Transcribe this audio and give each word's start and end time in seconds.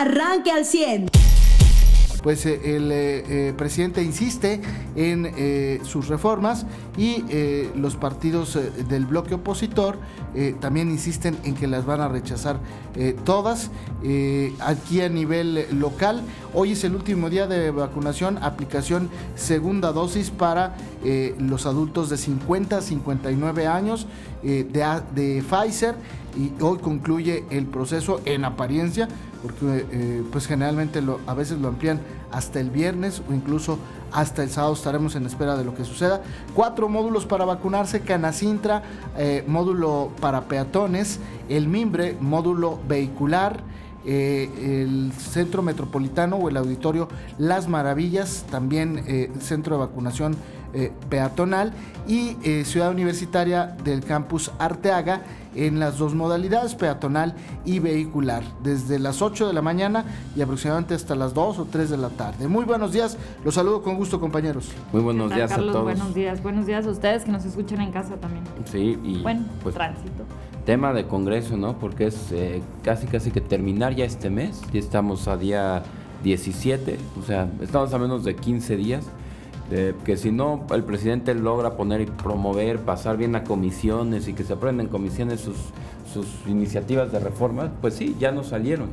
arranque 0.00 0.50
al 0.50 0.64
100 0.64 1.10
pues 2.26 2.44
eh, 2.44 2.76
el 2.76 2.90
eh, 2.90 3.24
eh, 3.28 3.54
presidente 3.56 4.02
insiste 4.02 4.60
en 4.96 5.84
sus 5.84 6.08
reformas 6.08 6.66
y 6.96 7.22
los 7.76 7.94
partidos 7.94 8.58
del 8.88 9.04
bloque 9.04 9.34
opositor 9.34 9.98
también 10.58 10.90
insisten 10.90 11.36
en 11.44 11.54
que 11.54 11.66
las 11.66 11.84
van 11.84 12.00
a 12.00 12.08
rechazar 12.08 12.58
todas. 13.26 13.70
aquí 14.60 15.02
a 15.02 15.10
nivel 15.10 15.66
local, 15.78 16.22
hoy 16.54 16.72
es 16.72 16.82
el 16.84 16.94
último 16.94 17.28
día 17.28 17.46
de 17.46 17.70
vacunación, 17.70 18.38
aplicación 18.42 19.10
segunda 19.34 19.92
dosis 19.92 20.30
para 20.30 20.76
los 21.38 21.66
adultos 21.66 22.08
de 22.08 22.16
50 22.16 22.78
a 22.78 22.80
59 22.80 23.66
años 23.66 24.06
de, 24.42 24.64
de 25.14 25.44
Pfizer 25.46 25.94
y 26.36 26.52
hoy 26.62 26.78
concluye 26.78 27.44
el 27.50 27.66
proceso 27.66 28.20
en 28.24 28.44
apariencia 28.44 29.08
porque 29.42 29.86
eh, 29.90 30.22
pues 30.32 30.46
generalmente 30.46 31.02
a 31.26 31.34
veces 31.34 31.58
lo 31.58 31.68
amplían 31.68 32.00
hasta 32.32 32.60
el 32.60 32.70
viernes 32.70 33.22
o 33.28 33.32
incluso 33.32 33.78
hasta 34.12 34.42
el 34.42 34.50
sábado 34.50 34.74
estaremos 34.74 35.14
en 35.14 35.26
espera 35.26 35.56
de 35.56 35.64
lo 35.64 35.74
que 35.74 35.84
suceda. 35.84 36.22
Cuatro 36.54 36.88
módulos 36.88 37.26
para 37.26 37.44
vacunarse, 37.44 38.00
Canacintra, 38.00 38.82
eh, 39.16 39.44
módulo 39.46 40.10
para 40.20 40.42
peatones, 40.42 41.20
el 41.48 41.68
Mimbre, 41.68 42.16
módulo 42.20 42.78
vehicular, 42.88 43.60
eh, 44.04 44.50
el 44.82 45.12
Centro 45.12 45.62
Metropolitano 45.62 46.36
o 46.36 46.48
el 46.48 46.56
Auditorio 46.56 47.08
Las 47.38 47.68
Maravillas, 47.68 48.46
también 48.50 49.32
centro 49.40 49.76
de 49.76 49.86
vacunación 49.86 50.36
peatonal 51.08 51.72
y 52.06 52.36
Ciudad 52.64 52.90
Universitaria 52.90 53.76
del 53.84 54.04
campus 54.04 54.50
Arteaga 54.58 55.22
en 55.56 55.80
las 55.80 55.98
dos 55.98 56.14
modalidades, 56.14 56.74
peatonal 56.74 57.34
y 57.64 57.78
vehicular, 57.78 58.44
desde 58.62 58.98
las 58.98 59.22
8 59.22 59.48
de 59.48 59.54
la 59.54 59.62
mañana 59.62 60.04
y 60.36 60.42
aproximadamente 60.42 60.94
hasta 60.94 61.14
las 61.14 61.34
2 61.34 61.58
o 61.58 61.64
3 61.64 61.90
de 61.90 61.96
la 61.96 62.10
tarde. 62.10 62.46
Muy 62.46 62.64
buenos 62.64 62.92
días, 62.92 63.16
los 63.44 63.54
saludo 63.54 63.82
con 63.82 63.96
gusto 63.96 64.20
compañeros. 64.20 64.70
Muy 64.92 65.02
buenos 65.02 65.34
días 65.34 65.50
a 65.52 65.56
todos. 65.56 65.82
Buenos 65.82 66.14
días, 66.14 66.42
buenos 66.42 66.66
días 66.66 66.86
a 66.86 66.90
ustedes 66.90 67.24
que 67.24 67.32
nos 67.32 67.44
escuchan 67.44 67.80
en 67.80 67.90
casa 67.90 68.16
también. 68.16 68.44
Sí, 68.66 68.98
y 69.02 69.22
buen 69.22 69.46
pues, 69.62 69.74
tránsito. 69.74 70.24
Tema 70.64 70.92
de 70.92 71.06
Congreso, 71.06 71.56
¿no? 71.56 71.78
Porque 71.78 72.06
es 72.06 72.30
eh, 72.32 72.62
casi 72.82 73.06
casi 73.06 73.30
que 73.30 73.40
terminar 73.40 73.94
ya 73.94 74.04
este 74.04 74.30
mes, 74.30 74.62
ya 74.72 74.78
estamos 74.78 75.26
a 75.28 75.36
día 75.36 75.82
17, 76.22 76.98
o 77.20 77.22
sea, 77.22 77.48
estamos 77.60 77.92
a 77.94 77.98
menos 77.98 78.24
de 78.24 78.36
15 78.36 78.76
días 78.76 79.04
que 79.68 80.16
si 80.16 80.30
no 80.30 80.64
el 80.70 80.84
presidente 80.84 81.34
logra 81.34 81.76
poner 81.76 82.00
y 82.00 82.06
promover, 82.06 82.80
pasar 82.80 83.16
bien 83.16 83.34
a 83.34 83.42
comisiones 83.42 84.28
y 84.28 84.32
que 84.32 84.44
se 84.44 84.52
aprueben 84.52 84.80
en 84.80 84.86
comisiones 84.88 85.40
sus, 85.40 85.56
sus 86.12 86.26
iniciativas 86.46 87.10
de 87.10 87.18
reforma, 87.18 87.72
pues 87.80 87.94
sí, 87.94 88.16
ya 88.18 88.30
no 88.30 88.44
salieron. 88.44 88.88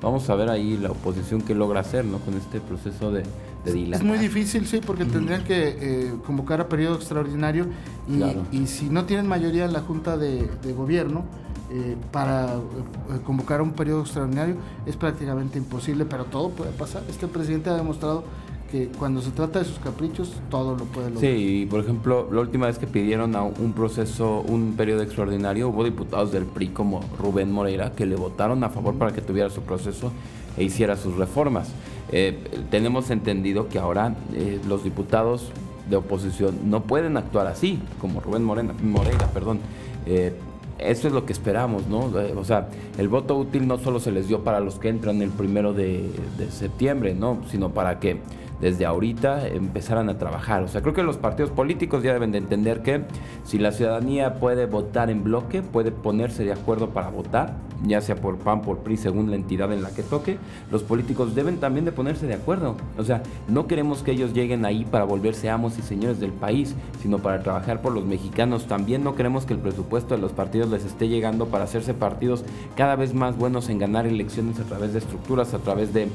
Vamos 0.00 0.28
a 0.30 0.34
ver 0.34 0.50
ahí 0.50 0.76
la 0.76 0.90
oposición 0.90 1.42
que 1.42 1.54
logra 1.54 1.80
hacer 1.80 2.04
¿no? 2.04 2.18
con 2.18 2.34
este 2.34 2.60
proceso 2.60 3.12
de, 3.12 3.22
de 3.64 3.90
Es 3.92 4.02
muy 4.02 4.18
difícil, 4.18 4.66
sí, 4.66 4.80
porque 4.84 5.04
tendrían 5.04 5.44
que 5.44 5.76
eh, 5.80 6.12
convocar 6.26 6.60
a 6.60 6.68
periodo 6.68 6.96
extraordinario 6.96 7.66
y, 8.08 8.56
y, 8.56 8.66
si 8.66 8.88
no 8.88 9.04
tienen 9.04 9.28
mayoría 9.28 9.64
en 9.64 9.72
la 9.72 9.80
Junta 9.80 10.16
de, 10.16 10.48
Gobierno, 10.76 11.24
eh, 11.70 11.96
para 12.10 12.54
eh, 12.54 13.20
convocar 13.24 13.62
un 13.62 13.72
periodo 13.72 14.00
extraordinario 14.02 14.56
es 14.84 14.96
prácticamente 14.96 15.58
imposible, 15.58 16.04
pero 16.04 16.24
todo 16.24 16.50
puede 16.50 16.72
pasar. 16.72 17.04
Este 17.08 17.28
presidente 17.28 17.70
ha 17.70 17.76
demostrado 17.76 18.24
que 18.72 18.88
cuando 18.98 19.20
se 19.20 19.30
trata 19.30 19.58
de 19.58 19.66
sus 19.66 19.78
caprichos, 19.78 20.32
todo 20.50 20.74
lo 20.74 20.86
puede 20.86 21.10
lograr. 21.10 21.20
Sí, 21.20 21.62
y 21.62 21.66
por 21.66 21.80
ejemplo, 21.80 22.26
la 22.32 22.40
última 22.40 22.66
vez 22.66 22.78
que 22.78 22.86
pidieron 22.86 23.36
a 23.36 23.42
un 23.42 23.74
proceso, 23.74 24.40
un 24.40 24.72
periodo 24.78 25.02
extraordinario, 25.02 25.68
hubo 25.68 25.84
diputados 25.84 26.32
del 26.32 26.46
PRI 26.46 26.68
como 26.68 27.02
Rubén 27.18 27.52
Moreira 27.52 27.92
que 27.92 28.06
le 28.06 28.16
votaron 28.16 28.64
a 28.64 28.70
favor 28.70 28.94
para 28.94 29.12
que 29.12 29.20
tuviera 29.20 29.50
su 29.50 29.60
proceso 29.60 30.10
e 30.56 30.64
hiciera 30.64 30.96
sus 30.96 31.16
reformas. 31.16 31.68
Eh, 32.12 32.38
tenemos 32.70 33.10
entendido 33.10 33.68
que 33.68 33.78
ahora 33.78 34.14
eh, 34.32 34.58
los 34.66 34.84
diputados 34.84 35.50
de 35.90 35.96
oposición 35.96 36.70
no 36.70 36.84
pueden 36.84 37.18
actuar 37.18 37.48
así, 37.48 37.78
como 38.00 38.20
Rubén 38.20 38.42
Morena, 38.42 38.74
Moreira, 38.82 39.26
perdón. 39.28 39.60
Eh, 40.06 40.32
eso 40.78 41.08
es 41.08 41.12
lo 41.12 41.26
que 41.26 41.34
esperamos, 41.34 41.86
¿no? 41.86 42.10
O 42.36 42.44
sea, 42.44 42.68
el 42.98 43.08
voto 43.08 43.36
útil 43.36 43.68
no 43.68 43.78
solo 43.78 44.00
se 44.00 44.10
les 44.10 44.28
dio 44.28 44.42
para 44.42 44.60
los 44.60 44.76
que 44.76 44.88
entran 44.88 45.20
el 45.20 45.28
primero 45.28 45.74
de, 45.74 46.10
de 46.38 46.50
septiembre, 46.50 47.14
¿no? 47.14 47.42
Sino 47.50 47.68
para 47.68 48.00
que 48.00 48.20
desde 48.62 48.86
ahorita 48.86 49.48
empezaran 49.48 50.08
a 50.08 50.16
trabajar. 50.16 50.62
O 50.62 50.68
sea, 50.68 50.80
creo 50.80 50.94
que 50.94 51.02
los 51.02 51.18
partidos 51.18 51.50
políticos 51.50 52.02
ya 52.02 52.14
deben 52.14 52.32
de 52.32 52.38
entender 52.38 52.82
que 52.82 53.02
si 53.44 53.58
la 53.58 53.72
ciudadanía 53.72 54.34
puede 54.34 54.66
votar 54.66 55.10
en 55.10 55.24
bloque, 55.24 55.62
puede 55.62 55.90
ponerse 55.90 56.44
de 56.44 56.52
acuerdo 56.52 56.90
para 56.90 57.10
votar, 57.10 57.56
ya 57.84 58.00
sea 58.00 58.14
por 58.14 58.38
PAN, 58.38 58.62
por 58.62 58.78
PRI, 58.78 58.96
según 58.96 59.30
la 59.30 59.36
entidad 59.36 59.72
en 59.72 59.82
la 59.82 59.90
que 59.90 60.04
toque, 60.04 60.38
los 60.70 60.84
políticos 60.84 61.34
deben 61.34 61.58
también 61.58 61.84
de 61.84 61.90
ponerse 61.90 62.26
de 62.26 62.34
acuerdo. 62.34 62.76
O 62.96 63.04
sea, 63.04 63.22
no 63.48 63.66
queremos 63.66 64.02
que 64.02 64.12
ellos 64.12 64.32
lleguen 64.32 64.64
ahí 64.64 64.84
para 64.84 65.04
volverse 65.04 65.50
amos 65.50 65.76
y 65.78 65.82
señores 65.82 66.20
del 66.20 66.32
país, 66.32 66.76
sino 67.02 67.18
para 67.18 67.42
trabajar 67.42 67.82
por 67.82 67.92
los 67.92 68.04
mexicanos. 68.04 68.66
También 68.66 69.02
no 69.02 69.16
queremos 69.16 69.44
que 69.44 69.54
el 69.54 69.60
presupuesto 69.60 70.14
de 70.14 70.20
los 70.20 70.32
partidos 70.32 70.70
les 70.70 70.84
esté 70.84 71.08
llegando 71.08 71.46
para 71.46 71.64
hacerse 71.64 71.94
partidos 71.94 72.44
cada 72.76 72.94
vez 72.94 73.12
más 73.12 73.36
buenos 73.36 73.68
en 73.68 73.78
ganar 73.78 74.06
elecciones 74.06 74.60
a 74.60 74.64
través 74.64 74.92
de 74.92 75.00
estructuras, 75.00 75.52
a 75.52 75.58
través 75.58 75.92
de, 75.92 76.08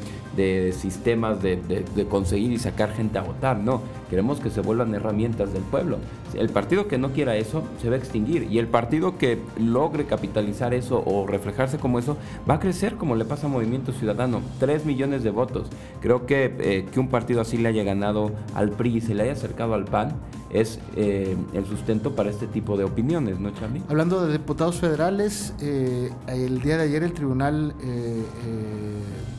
sistemas 0.71 1.41
de, 1.41 1.57
de, 1.57 2.05
conseguir 2.37 2.51
y 2.51 2.59
sacar 2.59 2.93
gente 2.93 3.17
a 3.17 3.23
votar, 3.23 3.57
no, 3.57 3.81
queremos 4.09 4.39
que 4.39 4.49
se 4.49 4.61
vuelvan 4.61 4.93
herramientas 4.93 5.53
del 5.53 5.63
pueblo. 5.63 5.97
El 6.33 6.49
partido 6.49 6.87
que 6.87 6.97
no 6.97 7.11
quiera 7.11 7.35
eso 7.35 7.63
se 7.81 7.89
va 7.89 7.95
a 7.95 7.97
extinguir 7.97 8.47
y 8.51 8.59
el 8.59 8.67
partido 8.67 9.17
que 9.17 9.39
logre 9.57 10.05
capitalizar 10.05 10.73
eso 10.73 11.01
o 11.05 11.25
reflejarse 11.25 11.77
como 11.77 11.99
eso 11.99 12.17
va 12.47 12.55
a 12.55 12.59
crecer 12.59 12.95
como 12.95 13.15
le 13.15 13.25
pasa 13.25 13.47
a 13.47 13.49
Movimiento 13.49 13.91
Ciudadano, 13.91 14.41
3 14.59 14.85
millones 14.85 15.23
de 15.23 15.31
votos. 15.31 15.67
Creo 16.01 16.25
que 16.25 16.53
eh, 16.59 16.85
que 16.91 16.99
un 16.99 17.07
partido 17.07 17.41
así 17.41 17.57
le 17.57 17.69
haya 17.69 17.83
ganado 17.83 18.31
al 18.53 18.71
PRI 18.71 18.97
y 18.97 19.01
se 19.01 19.15
le 19.15 19.23
haya 19.23 19.31
acercado 19.31 19.73
al 19.73 19.85
PAN 19.85 20.13
es 20.49 20.79
eh, 20.95 21.35
el 21.53 21.65
sustento 21.65 22.15
para 22.15 22.29
este 22.29 22.47
tipo 22.47 22.77
de 22.77 22.83
opiniones, 22.83 23.39
¿no, 23.39 23.51
Charlie? 23.51 23.81
Hablando 23.89 24.25
de 24.25 24.33
diputados 24.33 24.77
federales, 24.77 25.53
eh, 25.61 26.11
el 26.27 26.61
día 26.61 26.77
de 26.77 26.83
ayer 26.83 27.03
el 27.03 27.13
Tribunal 27.13 27.73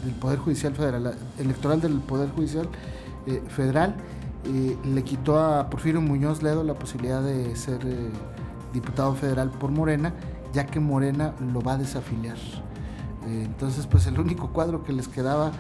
del 0.04 0.14
Poder 0.14 0.38
Judicial 0.38 0.75
Federal, 0.75 1.14
electoral 1.38 1.81
del 1.81 2.00
Poder 2.00 2.31
Judicial 2.31 2.69
Federal, 3.48 3.94
le 4.84 5.04
quitó 5.04 5.38
a 5.38 5.69
Porfirio 5.69 6.00
Muñoz 6.00 6.42
Ledo 6.42 6.64
la 6.64 6.75
posibilidad 6.75 7.22
de 7.22 7.54
ser 7.56 7.81
diputado 8.72 9.14
federal 9.14 9.50
por 9.50 9.70
Morena, 9.70 10.14
ya 10.54 10.64
que 10.66 10.81
Morena 10.81 11.34
lo 11.53 11.60
va 11.60 11.72
a 11.75 11.78
desafiliar. 11.78 12.37
entonces, 13.26 13.87
pues 13.87 14.06
el 14.06 14.19
único 14.19 14.48
cuadro 14.48 14.84
que 14.84 14.92
les 14.92 15.08
quedaba 15.08 15.53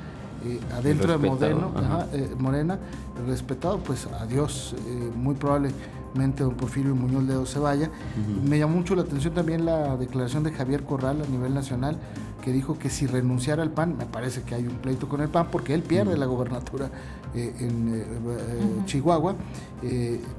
eh, 0.44 0.60
adentro 0.72 1.18
de 1.18 1.28
Modeno, 1.28 1.72
eh, 2.12 2.34
Morena, 2.38 2.78
respetado, 3.26 3.78
pues 3.78 4.06
adiós, 4.20 4.76
eh, 4.86 5.10
muy 5.16 5.34
probablemente 5.34 6.44
don 6.44 6.54
Porfirio 6.54 6.94
Muñoz 6.94 7.24
Ledo 7.24 7.44
se 7.44 7.58
vaya. 7.58 7.90
Me 8.44 8.58
llamó 8.58 8.76
mucho 8.76 8.94
la 8.94 9.02
atención 9.02 9.34
también 9.34 9.64
la 9.64 9.96
declaración 9.96 10.44
de 10.44 10.52
Javier 10.52 10.84
Corral 10.84 11.22
a 11.22 11.26
nivel 11.26 11.54
nacional, 11.54 11.98
que 12.42 12.52
dijo 12.52 12.78
que 12.78 12.90
si 12.90 13.06
renunciara 13.06 13.62
al 13.62 13.70
PAN, 13.70 13.96
me 13.96 14.06
parece 14.06 14.42
que 14.42 14.54
hay 14.54 14.66
un 14.66 14.76
pleito 14.76 15.08
con 15.08 15.20
el 15.20 15.28
PAN, 15.28 15.48
porque 15.50 15.74
él 15.74 15.82
pierde 15.82 16.16
la 16.16 16.26
gobernatura 16.26 16.90
en 17.34 18.84
Chihuahua, 18.86 19.34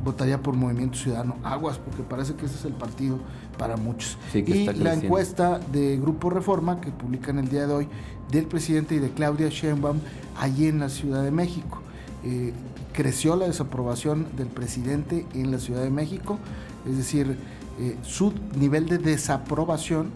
votaría 0.04 0.42
por 0.42 0.56
Movimiento 0.56 0.98
Ciudadano 0.98 1.36
Aguas, 1.44 1.78
porque 1.78 2.02
parece 2.02 2.34
que 2.34 2.46
ese 2.46 2.56
es 2.56 2.66
el 2.66 2.74
partido 2.74 3.20
para 3.58 3.78
muchos. 3.78 4.18
y 4.34 4.66
la 4.74 4.94
encuesta 4.94 5.60
de 5.60 5.98
Grupo 5.98 6.30
Reforma, 6.30 6.82
que 6.82 6.92
publican 6.92 7.38
el 7.38 7.50
día 7.50 7.68
de 7.68 7.74
hoy, 7.74 7.88
del 8.32 8.46
presidente 8.46 8.96
y 8.96 9.00
de 9.00 9.10
Claudia 9.12 9.50
Sheinbaum 9.50 10.00
allí 10.40 10.68
en 10.68 10.80
la 10.80 10.90
Ciudad 10.90 11.24
de 11.24 11.32
México. 11.32 11.82
Eh, 12.24 12.54
creció 12.94 13.36
la 13.36 13.48
desaprobación 13.48 14.28
del 14.36 14.48
presidente 14.48 15.26
en 15.34 15.52
la 15.52 15.60
Ciudad 15.60 15.84
de 15.84 15.90
México, 15.90 16.40
es 16.90 16.98
decir, 16.98 17.38
eh, 17.80 17.96
su 18.04 18.34
nivel 18.58 18.88
de 18.88 18.98
desaprobación 18.98 20.10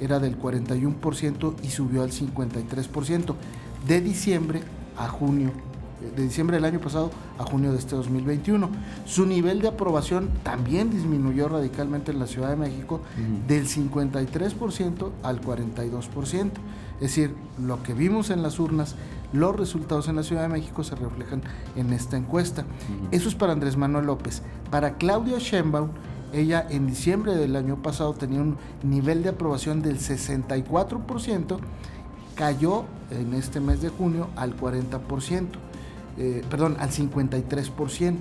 era 0.00 0.18
del 0.18 0.38
41% 0.38 1.54
y 1.62 1.70
subió 1.70 2.02
al 2.02 2.10
53% 2.10 3.34
de 3.86 4.00
diciembre 4.00 4.62
a 4.96 5.08
junio, 5.08 5.50
eh, 6.02 6.12
de 6.16 6.22
diciembre 6.22 6.56
del 6.56 6.64
año 6.64 6.80
pasado 6.80 7.10
a 7.38 7.44
junio 7.44 7.72
de 7.72 7.78
este 7.78 7.96
2021. 7.96 8.68
Su 9.04 9.26
nivel 9.26 9.60
de 9.60 9.68
aprobación 9.68 10.30
también 10.42 10.90
disminuyó 10.90 11.48
radicalmente 11.48 12.12
en 12.12 12.18
la 12.18 12.26
Ciudad 12.26 12.50
de 12.50 12.56
México 12.56 13.00
del 13.46 13.66
53% 13.66 15.10
al 15.22 15.40
42%. 15.40 16.50
Es 16.96 17.00
decir, 17.00 17.34
lo 17.60 17.82
que 17.82 17.92
vimos 17.92 18.30
en 18.30 18.42
las 18.42 18.58
urnas, 18.58 18.94
los 19.32 19.56
resultados 19.56 20.08
en 20.08 20.16
la 20.16 20.22
Ciudad 20.22 20.42
de 20.42 20.48
México 20.48 20.84
se 20.84 20.94
reflejan 20.94 21.42
en 21.76 21.92
esta 21.92 22.16
encuesta. 22.16 22.64
Eso 23.10 23.28
es 23.28 23.34
para 23.34 23.52
Andrés 23.52 23.76
Manuel 23.76 24.06
López. 24.06 24.42
Para 24.70 24.94
Claudia 24.94 25.38
Sheinbaum, 25.38 25.90
ella 26.34 26.66
en 26.68 26.86
diciembre 26.86 27.34
del 27.34 27.56
año 27.56 27.82
pasado 27.82 28.12
tenía 28.14 28.40
un 28.40 28.56
nivel 28.82 29.22
de 29.22 29.30
aprobación 29.30 29.82
del 29.82 29.98
64%, 29.98 31.58
cayó 32.34 32.84
en 33.10 33.34
este 33.34 33.60
mes 33.60 33.80
de 33.80 33.88
junio 33.88 34.28
al 34.36 34.56
40%, 34.56 35.46
eh, 36.18 36.42
perdón, 36.50 36.76
al 36.80 36.90
53%. 36.90 38.16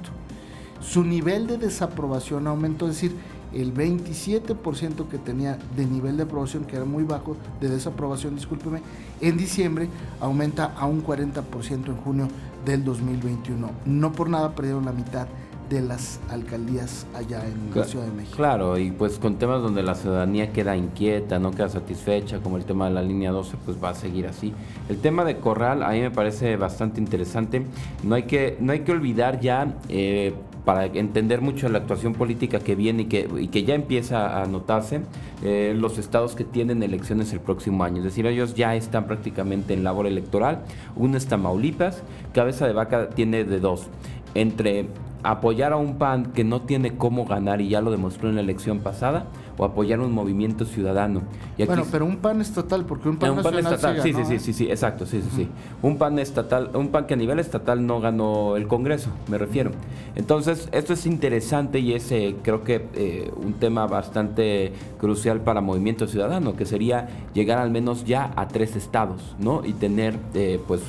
Su 0.79 1.03
nivel 1.03 1.47
de 1.47 1.57
desaprobación 1.57 2.47
aumentó, 2.47 2.87
es 2.87 2.95
decir, 2.95 3.15
el 3.53 3.73
27% 3.73 5.07
que 5.07 5.17
tenía 5.17 5.57
de 5.75 5.85
nivel 5.85 6.17
de 6.17 6.23
aprobación, 6.23 6.65
que 6.65 6.75
era 6.75 6.85
muy 6.85 7.03
bajo, 7.03 7.37
de 7.61 7.69
desaprobación, 7.69 8.35
discúlpeme, 8.35 8.81
en 9.21 9.37
diciembre 9.37 9.89
aumenta 10.19 10.73
a 10.75 10.85
un 10.85 11.03
40% 11.03 11.87
en 11.87 11.97
junio 11.97 12.27
del 12.65 12.83
2021. 12.83 13.69
No 13.85 14.11
por 14.11 14.29
nada 14.29 14.55
perdieron 14.55 14.85
la 14.85 14.91
mitad 14.91 15.27
de 15.73 15.81
las 15.81 16.19
alcaldías 16.29 17.05
allá 17.15 17.43
en 17.45 17.75
la 17.75 17.83
Ciudad 17.83 18.05
de 18.05 18.11
México. 18.11 18.35
Claro, 18.37 18.77
y 18.77 18.91
pues 18.91 19.17
con 19.17 19.37
temas 19.37 19.61
donde 19.61 19.83
la 19.83 19.95
ciudadanía 19.95 20.53
queda 20.53 20.77
inquieta, 20.77 21.39
no 21.39 21.51
queda 21.51 21.69
satisfecha, 21.69 22.39
como 22.39 22.57
el 22.57 22.65
tema 22.65 22.87
de 22.87 22.93
la 22.93 23.01
línea 23.01 23.31
12, 23.31 23.57
pues 23.65 23.77
va 23.83 23.89
a 23.89 23.95
seguir 23.95 24.27
así. 24.27 24.53
El 24.87 24.99
tema 24.99 25.25
de 25.25 25.37
Corral 25.37 25.83
a 25.83 25.89
mí 25.89 26.01
me 26.01 26.11
parece 26.11 26.55
bastante 26.55 27.01
interesante. 27.01 27.65
No 28.03 28.15
hay 28.15 28.23
que, 28.23 28.57
no 28.59 28.71
hay 28.71 28.81
que 28.81 28.91
olvidar 28.91 29.39
ya, 29.39 29.73
eh, 29.89 30.33
para 30.65 30.85
entender 30.85 31.41
mucho 31.41 31.67
la 31.67 31.79
actuación 31.79 32.13
política 32.13 32.59
que 32.59 32.75
viene 32.75 33.03
y 33.03 33.05
que, 33.05 33.29
y 33.37 33.47
que 33.49 33.63
ya 33.63 33.75
empieza 33.75 34.41
a 34.41 34.45
notarse, 34.45 35.01
eh, 35.43 35.73
los 35.77 35.97
estados 35.97 36.35
que 36.35 36.45
tienen 36.45 36.81
elecciones 36.83 37.33
el 37.33 37.41
próximo 37.41 37.83
año. 37.83 37.97
Es 37.97 38.05
decir, 38.05 38.25
ellos 38.25 38.53
ya 38.55 38.75
están 38.75 39.05
prácticamente 39.05 39.73
en 39.73 39.83
labor 39.83 40.07
electoral. 40.07 40.63
Uno 40.95 41.17
es 41.17 41.25
Tamaulipas, 41.27 42.01
cabeza 42.33 42.65
de 42.65 42.73
vaca 42.73 43.09
tiene 43.09 43.43
de 43.43 43.59
dos. 43.59 43.87
Entre 44.35 44.87
apoyar 45.23 45.73
a 45.73 45.77
un 45.77 45.97
PAN 45.97 46.27
que 46.33 46.43
no 46.43 46.61
tiene 46.61 46.97
cómo 46.97 47.25
ganar 47.25 47.61
y 47.61 47.69
ya 47.69 47.81
lo 47.81 47.91
demostró 47.91 48.29
en 48.29 48.35
la 48.35 48.41
elección 48.41 48.79
pasada, 48.79 49.25
o 49.57 49.65
apoyar 49.65 49.99
un 49.99 50.11
movimiento 50.11 50.65
ciudadano. 50.65 51.21
Y 51.57 51.65
bueno, 51.65 51.85
pero 51.91 52.05
un 52.05 52.17
PAN 52.17 52.41
estatal, 52.41 52.85
porque 52.85 53.09
un 53.09 53.17
PAN, 53.17 53.37
un 53.37 53.43
PAN 53.43 53.59
estatal, 53.59 54.01
sí, 54.01 54.13
sí, 54.13 54.25
sí, 54.25 54.39
sí, 54.39 54.53
sí, 54.53 54.65
exacto, 54.69 55.05
sí, 55.05 55.21
sí, 55.21 55.29
sí. 55.35 55.47
Un 55.81 55.97
PAN 55.97 56.19
estatal, 56.19 56.71
un 56.73 56.89
PAN 56.89 57.05
que 57.05 57.13
a 57.13 57.17
nivel 57.17 57.39
estatal 57.39 57.85
no 57.85 57.99
ganó 57.99 58.57
el 58.57 58.67
Congreso, 58.67 59.09
me 59.29 59.37
refiero. 59.37 59.71
Entonces, 60.15 60.69
esto 60.71 60.93
es 60.93 61.05
interesante 61.05 61.79
y 61.79 61.93
es, 61.93 62.11
eh, 62.11 62.35
creo 62.41 62.63
que, 62.63 62.87
eh, 62.95 63.31
un 63.35 63.53
tema 63.53 63.85
bastante 63.87 64.73
crucial 64.99 65.41
para 65.41 65.61
Movimiento 65.61 66.07
Ciudadano, 66.07 66.55
que 66.55 66.65
sería 66.65 67.07
llegar 67.33 67.59
al 67.59 67.71
menos 67.71 68.05
ya 68.05 68.33
a 68.35 68.47
tres 68.47 68.75
estados, 68.75 69.35
¿no? 69.39 69.63
Y 69.63 69.73
tener, 69.73 70.15
eh, 70.33 70.59
pues, 70.67 70.81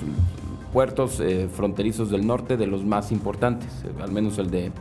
puertos 0.75 1.21
eh, 1.21 1.49
fronterizos 1.55 2.11
del 2.11 2.26
norte 2.26 2.56
de 2.56 2.67
los 2.67 2.85
más 2.85 3.12
importantes, 3.12 3.69
eh, 3.85 4.03
al 4.03 4.11
menos 4.11 4.38
el 4.38 4.50
de 4.50 4.73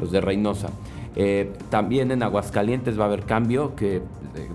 los 0.00 0.12
de 0.12 0.20
Reynosa. 0.20 0.68
Eh, 1.16 1.52
también 1.70 2.12
en 2.12 2.22
Aguascalientes 2.22 2.96
va 2.96 3.02
a 3.02 3.06
haber 3.08 3.24
cambio 3.24 3.74
que, 3.74 4.00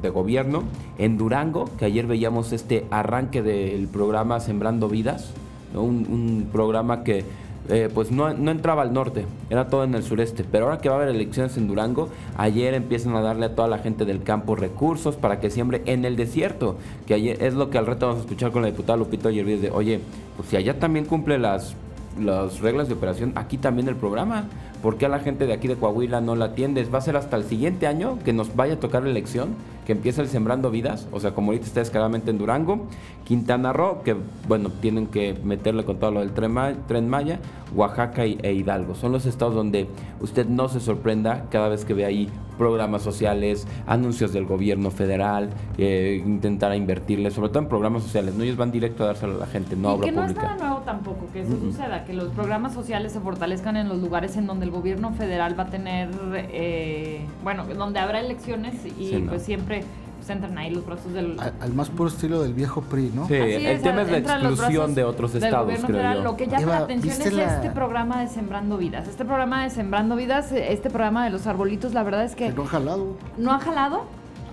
de, 0.01 0.09
gobierno. 0.09 0.63
En 0.97 1.17
Durango, 1.17 1.69
que 1.77 1.83
ayer 1.83 2.07
veíamos 2.07 2.53
este 2.53 2.85
arranque 2.91 3.41
del 3.43 3.89
programa 3.89 4.39
Sembrando 4.39 4.87
Vidas, 4.87 5.33
un 5.73 6.47
programa 6.53 7.03
que 7.03 7.25
eh, 7.69 7.89
pues 7.93 8.11
no, 8.11 8.29
entraba 8.29 8.83
al 8.83 8.93
norte, 8.93 9.25
era 9.49 9.67
todo 9.67 9.83
en 9.83 9.95
el 9.95 10.03
sureste. 10.03 10.43
Pero 10.43 10.65
ahora 10.65 10.77
que 10.79 10.89
va 10.89 10.95
a 10.95 10.97
haber 10.99 11.15
elecciones 11.15 11.57
en 11.57 11.67
Durango, 11.67 12.09
ayer 12.37 12.73
empiezan 12.73 13.15
a 13.15 13.21
darle 13.21 13.47
a 13.47 13.55
toda 13.55 13.67
la 13.67 13.79
gente 13.79 14.05
del 14.05 14.23
campo 14.23 14.55
recursos 14.55 15.15
para 15.15 15.39
que 15.39 15.49
siembre 15.49 15.81
en 15.85 16.05
el 16.05 16.15
desierto. 16.15 16.77
Que 17.07 17.15
ayer 17.15 17.43
es 17.43 17.53
lo 17.53 17.69
que 17.69 17.77
al 17.77 17.85
reto 17.85 18.07
vamos 18.07 18.21
a 18.21 18.25
escuchar 18.25 18.51
con 18.51 18.61
la 18.61 18.69
diputada 18.69 18.97
Lupito 18.97 19.29
ayer 19.29 19.45
de, 19.45 19.71
oye, 19.71 19.99
pues 20.37 20.49
si 20.49 20.57
allá 20.57 20.79
también 20.79 21.05
cumple 21.05 21.39
las, 21.39 21.75
las 22.19 22.59
reglas 22.59 22.87
de 22.87 22.93
operación, 22.93 23.31
aquí 23.35 23.57
también 23.57 23.87
el 23.87 23.95
programa. 23.95 24.45
¿Por 24.81 24.97
qué 24.97 25.07
a 25.07 25.09
la 25.09 25.19
gente 25.19 25.47
de 25.47 25.53
aquí 25.53 25.67
de 25.67 25.75
Coahuila 25.77 26.21
no 26.21 26.35
la 26.35 26.45
atiendes? 26.45 26.93
Va 26.93 26.99
a 26.99 27.01
ser 27.01 27.17
hasta 27.17 27.37
el 27.37 27.45
siguiente 27.45 27.87
año 27.87 28.19
que 28.23 28.33
nos 28.33 28.55
vaya 28.55 28.75
a 28.75 28.79
tocar 28.79 29.01
la 29.01 29.09
elección, 29.09 29.55
que 29.85 29.91
empieza 29.91 30.25
Sembrando 30.25 30.71
Vidas, 30.71 31.07
o 31.11 31.19
sea, 31.19 31.33
como 31.33 31.51
ahorita 31.51 31.67
está 31.67 31.79
descaradamente 31.79 32.31
en 32.31 32.37
Durango, 32.37 32.87
Quintana 33.23 33.71
Roo, 33.71 34.01
que 34.03 34.15
bueno, 34.47 34.69
tienen 34.81 35.07
que 35.07 35.37
meterle 35.43 35.85
con 35.85 35.97
todo 35.97 36.11
lo 36.11 36.19
del 36.21 36.31
Tren 36.31 37.09
Maya, 37.09 37.39
Oaxaca 37.75 38.25
e 38.25 38.53
Hidalgo. 38.53 38.95
Son 38.95 39.11
los 39.11 39.25
estados 39.25 39.53
donde 39.53 39.87
usted 40.19 40.47
no 40.47 40.67
se 40.67 40.79
sorprenda 40.79 41.45
cada 41.51 41.69
vez 41.69 41.85
que 41.85 41.93
ve 41.93 42.05
ahí 42.05 42.29
programas 42.57 43.01
sociales, 43.01 43.67
anuncios 43.87 44.33
del 44.33 44.45
gobierno 44.45 44.91
federal, 44.91 45.49
eh, 45.77 46.21
intentar 46.25 46.75
invertirle, 46.75 47.31
sobre 47.31 47.49
todo 47.49 47.59
en 47.59 47.69
programas 47.69 48.03
sociales, 48.03 48.35
¿no? 48.35 48.43
Ellos 48.43 48.57
van 48.57 48.71
directo 48.71 49.03
a 49.03 49.07
dárselo 49.07 49.35
a 49.35 49.39
la 49.39 49.47
gente, 49.47 49.75
no 49.75 49.89
y 49.89 49.93
obra 49.93 50.05
que 50.05 50.11
no 50.11 50.25
es 50.25 50.35
nada 50.35 50.55
nuevo 50.57 50.77
tampoco 50.85 51.27
que 51.31 51.41
eso 51.41 51.57
suceda, 51.59 52.05
que 52.05 52.13
los 52.13 52.29
programas 52.29 52.73
sociales 52.73 53.11
se 53.11 53.19
fortalezcan 53.19 53.77
en 53.77 53.89
los 53.89 53.99
lugares 53.99 54.37
en 54.37 54.47
donde 54.47 54.65
el 54.65 54.71
gobierno 54.71 55.11
federal 55.13 55.57
va 55.57 55.63
a 55.63 55.69
tener, 55.69 56.09
eh, 56.33 57.21
bueno, 57.43 57.65
donde 57.65 57.99
habrá 57.99 58.19
elecciones 58.19 58.75
y 58.85 59.17
pues 59.27 59.43
siempre 59.43 59.83
pues, 60.25 60.35
entran 60.35 60.57
ahí 60.57 60.71
los 60.71 60.85
brazos 60.85 61.13
del... 61.13 61.37
Al, 61.39 61.73
más 61.73 61.89
puro 61.89 62.09
estilo 62.09 62.41
del 62.41 62.53
viejo 62.53 62.81
PRI, 62.81 63.11
¿no? 63.13 63.27
Sí, 63.27 63.35
el 63.35 63.81
tema 63.81 64.01
es 64.01 64.11
la 64.11 64.17
exclusión 64.17 64.95
de 64.95 65.03
otros 65.03 65.35
estados, 65.35 65.71
creo 65.85 66.15
yo. 66.15 66.23
Lo 66.23 66.35
que 66.35 66.47
llama 66.47 66.65
la 66.65 66.77
atención 66.79 67.21
es 67.21 67.51
este 67.53 67.69
programa 67.69 68.21
de 68.21 68.27
Sembrando 68.27 68.77
Vidas. 68.77 69.07
Este 69.07 69.23
programa 69.23 69.63
de 69.63 69.69
Sembrando 69.69 70.15
Vidas, 70.15 70.51
este 70.51 70.89
programa 70.89 71.25
de 71.25 71.29
los 71.29 71.45
arbolitos, 71.45 71.93
la 71.93 72.01
verdad 72.01 72.23
es 72.23 72.35
que... 72.35 72.51
no 72.51 72.63
ha 72.63 72.67
jalado. 72.67 73.17
No 73.37 73.53
ha 73.53 73.59
jalado. 73.59 74.05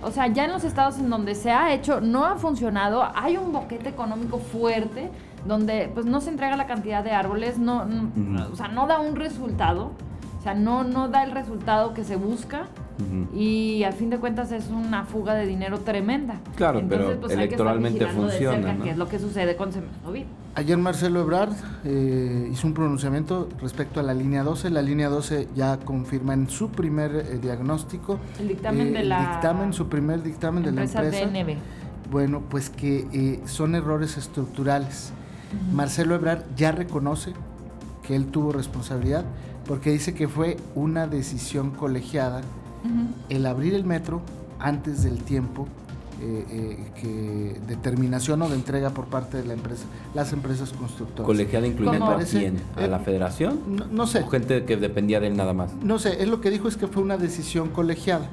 O 0.03 0.11
sea, 0.11 0.27
ya 0.27 0.45
en 0.45 0.51
los 0.51 0.63
estados 0.63 0.99
en 0.99 1.09
donde 1.09 1.33
se 1.33 1.49
ha 1.49 1.73
hecho, 1.73 2.01
no 2.01 2.25
ha 2.25 2.35
funcionado. 2.35 3.07
Hay 3.15 3.37
un 3.37 3.51
boquete 3.51 3.89
económico 3.89 4.37
fuerte 4.37 5.09
donde 5.45 5.89
pues 5.93 6.05
no 6.05 6.21
se 6.21 6.29
entrega 6.29 6.55
la 6.55 6.67
cantidad 6.67 7.03
de 7.03 7.11
árboles, 7.11 7.57
no, 7.57 7.87
o 8.51 8.55
sea, 8.55 8.67
no 8.67 8.85
da 8.85 8.99
un 8.99 9.15
resultado. 9.15 9.91
O 10.39 10.43
sea, 10.43 10.53
no, 10.53 10.83
no 10.83 11.07
da 11.07 11.23
el 11.23 11.31
resultado 11.31 11.93
que 11.93 12.03
se 12.03 12.17
busca 12.17 12.67
y 13.35 13.83
al 13.83 13.93
fin 13.93 14.09
de 14.09 14.19
cuentas 14.19 14.51
es 14.51 14.69
una 14.69 15.05
fuga 15.05 15.33
de 15.33 15.47
dinero 15.47 15.79
tremenda. 15.79 16.39
Claro, 16.55 16.81
pero 16.87 17.19
pues, 17.19 17.33
electoralmente 17.33 18.05
funciona. 18.07 18.77
¿Qué 18.81 18.91
es 18.91 18.97
lo 18.97 19.07
que 19.07 19.19
sucede 19.19 19.55
con 19.55 19.71
Sembrando 19.71 20.13
Ayer 20.55 20.77
Marcelo 20.77 21.21
Ebrard 21.21 21.53
eh, 21.83 22.49
hizo 22.51 22.67
un 22.67 22.75
pronunciamiento 22.75 23.49
respecto 23.59 23.99
a 23.99 24.03
la 24.03 24.13
línea 24.13 24.43
12. 24.43 24.69
La 24.69 24.83
línea 24.83 25.09
12 25.09 25.47
ya 25.55 25.77
confirma 25.79 26.33
en 26.33 26.47
su 26.47 26.69
primer 26.69 27.15
eh, 27.15 27.39
diagnóstico. 27.41 28.19
El 28.39 28.49
dictamen 28.49 28.93
de 28.93 29.03
la. 29.03 29.31
Dictamen, 29.31 29.73
su 29.73 29.89
primer 29.89 30.21
dictamen 30.21 30.63
de 30.63 30.71
la 30.71 30.83
empresa. 30.83 31.25
DNB. 31.25 31.57
Bueno, 32.11 32.43
pues 32.47 32.69
que 32.69 33.07
eh, 33.11 33.41
son 33.45 33.73
errores 33.73 34.17
estructurales. 34.17 35.11
Marcelo 35.71 36.15
Ebrard 36.15 36.43
ya 36.55 36.71
reconoce 36.71 37.33
que 38.03 38.15
él 38.15 38.27
tuvo 38.27 38.51
responsabilidad 38.51 39.25
porque 39.67 39.91
dice 39.91 40.13
que 40.13 40.27
fue 40.27 40.57
una 40.75 41.07
decisión 41.07 41.71
colegiada 41.71 42.41
el 43.29 43.45
abrir 43.45 43.73
el 43.73 43.85
metro 43.85 44.21
antes 44.59 45.03
del 45.03 45.23
tiempo 45.23 45.67
eh, 46.25 46.45
eh, 46.49 46.77
que 47.01 47.59
determinación 47.67 48.41
o 48.43 48.47
de 48.47 48.55
entrega 48.55 48.91
por 48.91 49.07
parte 49.07 49.37
de 49.37 49.45
la 49.45 49.55
empresa, 49.55 49.83
las 50.13 50.31
empresas 50.31 50.71
constructoras. 50.71 51.25
¿Colegiada 51.25 51.67
incluye 51.67 51.97
a 51.97 52.17
quién? 52.19 52.61
¿A 52.77 52.87
la 52.87 52.97
eh, 52.97 53.01
federación? 53.03 53.59
No, 53.91 54.07
sé. 54.07 54.21
¿O 54.21 54.29
gente 54.29 54.63
que 54.63 54.77
dependía 54.77 55.19
de 55.19 55.27
él 55.27 55.35
nada 55.35 55.51
más? 55.51 55.73
No 55.83 55.99
sé, 55.99 56.23
él 56.23 56.29
lo 56.29 56.39
que 56.39 56.49
dijo 56.49 56.69
es 56.69 56.77
que 56.77 56.87
fue 56.87 57.03
una 57.03 57.17
decisión 57.17 57.69
colegiada. 57.69 58.29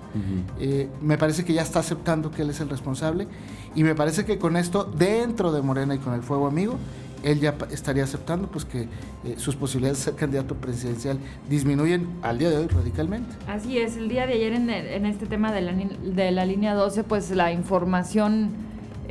me 1.01 1.19
parece 1.19 1.45
que 1.45 1.53
ya 1.53 1.63
está 1.63 1.81
aceptando 1.81 2.31
que 2.31 2.43
él 2.43 2.51
es 2.51 2.61
el 2.61 2.69
responsable 2.69 3.27
y 3.75 3.83
me 3.83 3.97
parece 3.97 4.25
que 4.25 4.39
con 4.39 4.57
esto, 4.57 4.85
dentro 4.85 5.51
de 5.51 5.61
Morena 5.63 5.95
y 5.95 5.99
con 5.99 6.15
el 6.15 6.23
Fuego 6.23 6.47
Amigo, 6.47 6.77
él 7.23 7.41
ya 7.41 7.55
estaría 7.71 8.05
aceptando 8.05 8.49
pues 8.49 8.65
que 8.65 8.83
eh, 8.83 9.35
sus 9.37 9.57
posibilidades 9.57 9.99
de 9.99 10.05
ser 10.05 10.15
candidato 10.15 10.55
presidencial 10.55 11.19
disminuyen 11.49 12.09
al 12.23 12.39
día 12.39 12.51
de 12.51 12.59
hoy 12.59 12.67
radicalmente. 12.67 13.35
Así 13.47 13.79
es, 13.79 13.97
el 13.97 14.09
día 14.09 14.27
de 14.27 14.35
ayer 14.35 14.53
en, 14.53 15.07
este 15.07 15.27
tema 15.27 15.53
de 15.53 15.61
la, 15.61 15.73
de 15.73 16.31
la, 16.31 16.45
línea 16.45 16.75
12, 16.75 17.05
pues 17.05 17.31
la 17.31 17.53
información 17.53 18.51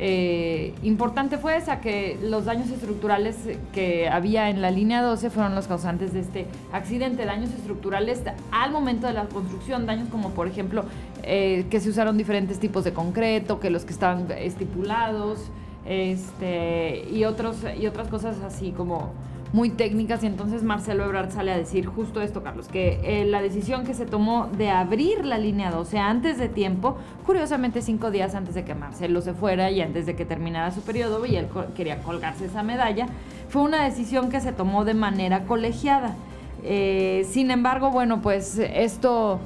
eh, 0.02 0.72
importante 0.82 1.36
fue 1.36 1.58
esa, 1.58 1.80
que 1.80 2.18
los 2.22 2.46
daños 2.46 2.70
estructurales 2.70 3.36
que 3.74 4.08
había 4.08 4.48
en 4.48 4.62
la 4.62 4.70
línea 4.70 5.02
12 5.02 5.28
fueron 5.28 5.54
los 5.54 5.66
causantes 5.66 6.14
de 6.14 6.20
este 6.20 6.46
accidente, 6.72 7.26
daños 7.26 7.50
estructurales 7.50 8.22
al 8.50 8.72
momento 8.72 9.06
de 9.06 9.12
la 9.12 9.26
construcción, 9.26 9.84
daños 9.84 10.08
como 10.08 10.30
por 10.30 10.48
ejemplo 10.48 10.84
eh, 11.22 11.66
que 11.70 11.80
se 11.80 11.90
usaron 11.90 12.16
diferentes 12.16 12.58
tipos 12.58 12.82
de 12.84 12.94
concreto, 12.94 13.60
que 13.60 13.68
los 13.68 13.84
que 13.84 13.92
estaban 13.92 14.26
estipulados, 14.30 15.50
este, 15.86 17.08
y, 17.10 17.24
otros, 17.24 17.56
y 17.80 17.86
otras 17.86 18.08
cosas 18.08 18.36
así 18.42 18.72
como 18.72 19.12
muy 19.52 19.70
técnicas 19.70 20.22
y 20.22 20.26
entonces 20.26 20.62
Marcelo 20.62 21.04
Ebrard 21.04 21.30
sale 21.32 21.50
a 21.50 21.56
decir 21.56 21.86
justo 21.86 22.20
esto, 22.20 22.42
Carlos, 22.42 22.68
que 22.68 23.00
eh, 23.02 23.24
la 23.24 23.42
decisión 23.42 23.84
que 23.84 23.94
se 23.94 24.06
tomó 24.06 24.48
de 24.56 24.70
abrir 24.70 25.24
la 25.24 25.38
línea 25.38 25.70
12 25.70 25.98
antes 25.98 26.38
de 26.38 26.48
tiempo, 26.48 26.96
curiosamente 27.26 27.82
cinco 27.82 28.10
días 28.10 28.34
antes 28.34 28.54
de 28.54 28.64
que 28.64 28.74
Marcelo 28.74 29.20
se 29.22 29.34
fuera 29.34 29.70
y 29.70 29.80
antes 29.80 30.06
de 30.06 30.14
que 30.14 30.24
terminara 30.24 30.70
su 30.70 30.82
periodo 30.82 31.26
y 31.26 31.36
él 31.36 31.48
quería 31.74 32.00
colgarse 32.02 32.46
esa 32.46 32.62
medalla, 32.62 33.06
fue 33.48 33.62
una 33.62 33.84
decisión 33.84 34.30
que 34.30 34.40
se 34.40 34.52
tomó 34.52 34.84
de 34.84 34.94
manera 34.94 35.44
colegiada. 35.44 36.14
Eh, 36.62 37.26
sin 37.28 37.50
embargo, 37.50 37.90
bueno, 37.90 38.20
pues 38.22 38.58
esto 38.58 39.40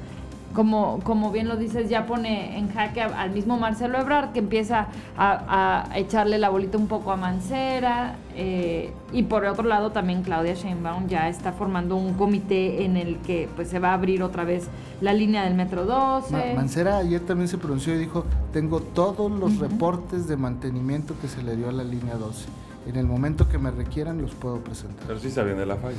como, 0.55 0.99
como 1.03 1.31
bien 1.31 1.47
lo 1.47 1.57
dices, 1.57 1.89
ya 1.89 2.07
pone 2.07 2.57
en 2.57 2.69
jaque 2.69 3.01
al 3.01 3.31
mismo 3.31 3.57
Marcelo 3.57 3.99
Ebrard, 3.99 4.31
que 4.31 4.39
empieza 4.39 4.87
a, 5.17 5.89
echarle 5.95 6.39
la 6.39 6.49
bolita 6.49 6.77
un 6.77 6.87
poco 6.87 7.11
a 7.11 7.17
Mancera. 7.17 8.15
Eh, 8.35 8.91
y 9.13 9.23
por 9.23 9.45
otro 9.45 9.67
lado, 9.67 9.91
también 9.91 10.23
Claudia 10.23 10.53
Sheinbaum 10.53 11.07
ya 11.07 11.29
está 11.29 11.51
formando 11.51 11.95
un 11.95 12.13
comité 12.13 12.83
en 12.85 12.97
el 12.97 13.17
que 13.19 13.47
pues 13.55 13.67
se 13.69 13.79
va 13.79 13.89
a 13.89 13.93
abrir 13.93 14.23
otra 14.23 14.43
vez 14.43 14.67
la 15.01 15.13
línea 15.13 15.43
del 15.43 15.53
Metro 15.53 15.85
12. 15.85 16.55
Mancera 16.55 16.97
ayer 16.97 17.21
también 17.21 17.47
se 17.47 17.57
pronunció 17.57 17.93
y 17.93 17.97
dijo, 17.97 18.25
tengo 18.51 18.79
todos 18.79 19.31
los 19.31 19.59
reportes 19.59 20.27
de 20.27 20.37
mantenimiento 20.37 21.13
que 21.21 21.27
se 21.27 21.43
le 21.43 21.55
dio 21.55 21.69
a 21.69 21.71
la 21.71 21.83
línea 21.83 22.15
12. 22.15 22.47
En 22.87 22.95
el 22.95 23.05
momento 23.05 23.49
que 23.49 23.57
me 23.57 23.71
requieran 23.71 24.21
los 24.21 24.33
puedo 24.33 24.59
presentar. 24.59 25.05
Pero 25.05 25.19
sí 25.19 25.29
saben 25.29 25.57
de 25.57 25.65
la 25.65 25.75
falla. 25.75 25.97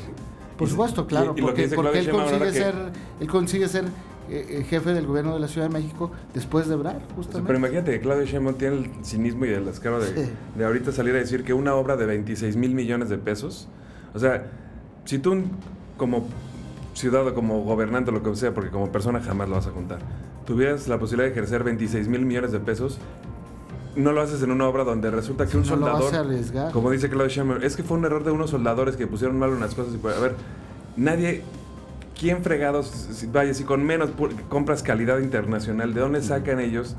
Por 0.56 0.68
supuesto, 0.68 1.06
claro, 1.06 1.34
porque, 1.38 1.64
él, 1.64 1.74
consigue 2.10 2.52
ser, 2.52 2.74
él 3.20 3.28
consigue 3.28 3.68
ser 3.68 3.84
jefe 4.28 4.92
del 4.92 5.06
gobierno 5.06 5.34
de 5.34 5.40
la 5.40 5.48
Ciudad 5.48 5.68
de 5.68 5.72
México 5.72 6.10
después 6.34 6.66
de 6.68 6.74
Ebrard, 6.74 7.00
justamente. 7.14 7.46
Pero 7.46 7.58
imagínate 7.58 7.92
que 7.92 8.00
Claudio 8.00 8.24
Sheinbaum 8.24 8.56
tiene 8.56 8.76
el 8.76 9.04
cinismo 9.04 9.44
y 9.46 9.50
el 9.50 9.64
descaro 9.64 10.00
de, 10.00 10.30
de 10.56 10.64
ahorita 10.64 10.92
salir 10.92 11.14
a 11.14 11.18
decir 11.18 11.44
que 11.44 11.52
una 11.54 11.74
obra 11.74 11.96
de 11.96 12.06
26 12.06 12.56
mil 12.56 12.74
millones 12.74 13.08
de 13.08 13.18
pesos, 13.18 13.68
o 14.14 14.18
sea, 14.18 14.46
si 15.04 15.18
tú 15.18 15.42
como 15.96 16.26
ciudadano, 16.94 17.34
como 17.34 17.62
gobernante, 17.62 18.10
lo 18.12 18.22
que 18.22 18.34
sea, 18.36 18.52
porque 18.54 18.70
como 18.70 18.90
persona 18.90 19.20
jamás 19.20 19.48
lo 19.48 19.56
vas 19.56 19.66
a 19.66 19.70
contar, 19.70 19.98
tuvieras 20.46 20.88
la 20.88 20.98
posibilidad 20.98 21.26
de 21.26 21.32
ejercer 21.32 21.62
26 21.64 22.08
mil 22.08 22.24
millones 22.24 22.52
de 22.52 22.60
pesos, 22.60 22.98
no 23.96 24.12
lo 24.12 24.20
haces 24.20 24.42
en 24.42 24.50
una 24.50 24.66
obra 24.68 24.84
donde 24.84 25.10
resulta 25.10 25.46
que 25.46 25.56
un 25.56 25.62
No 25.66 25.76
lo 25.76 25.86
soldador, 25.86 26.14
arriesgar. 26.14 26.72
como 26.72 26.90
dice 26.90 27.08
Claudio 27.08 27.28
Sheinbaum, 27.28 27.62
es 27.62 27.76
que 27.76 27.82
fue 27.82 27.96
un 27.96 28.04
error 28.04 28.24
de 28.24 28.30
unos 28.30 28.50
soldadores 28.50 28.96
que 28.96 29.06
pusieron 29.06 29.38
mal 29.38 29.50
unas 29.50 29.74
cosas 29.74 29.94
y 29.94 29.96
pues, 29.98 30.16
a 30.16 30.20
ver, 30.20 30.34
nadie 30.96 31.42
¿Quién 32.18 32.42
fregados, 32.42 32.86
si- 32.86 33.26
vaya, 33.26 33.52
si 33.52 33.64
con 33.64 33.84
menos 33.84 34.10
compras 34.48 34.82
calidad 34.82 35.18
internacional, 35.18 35.92
¿de 35.92 36.00
dónde 36.00 36.22
sacan 36.22 36.60
ellos 36.60 36.96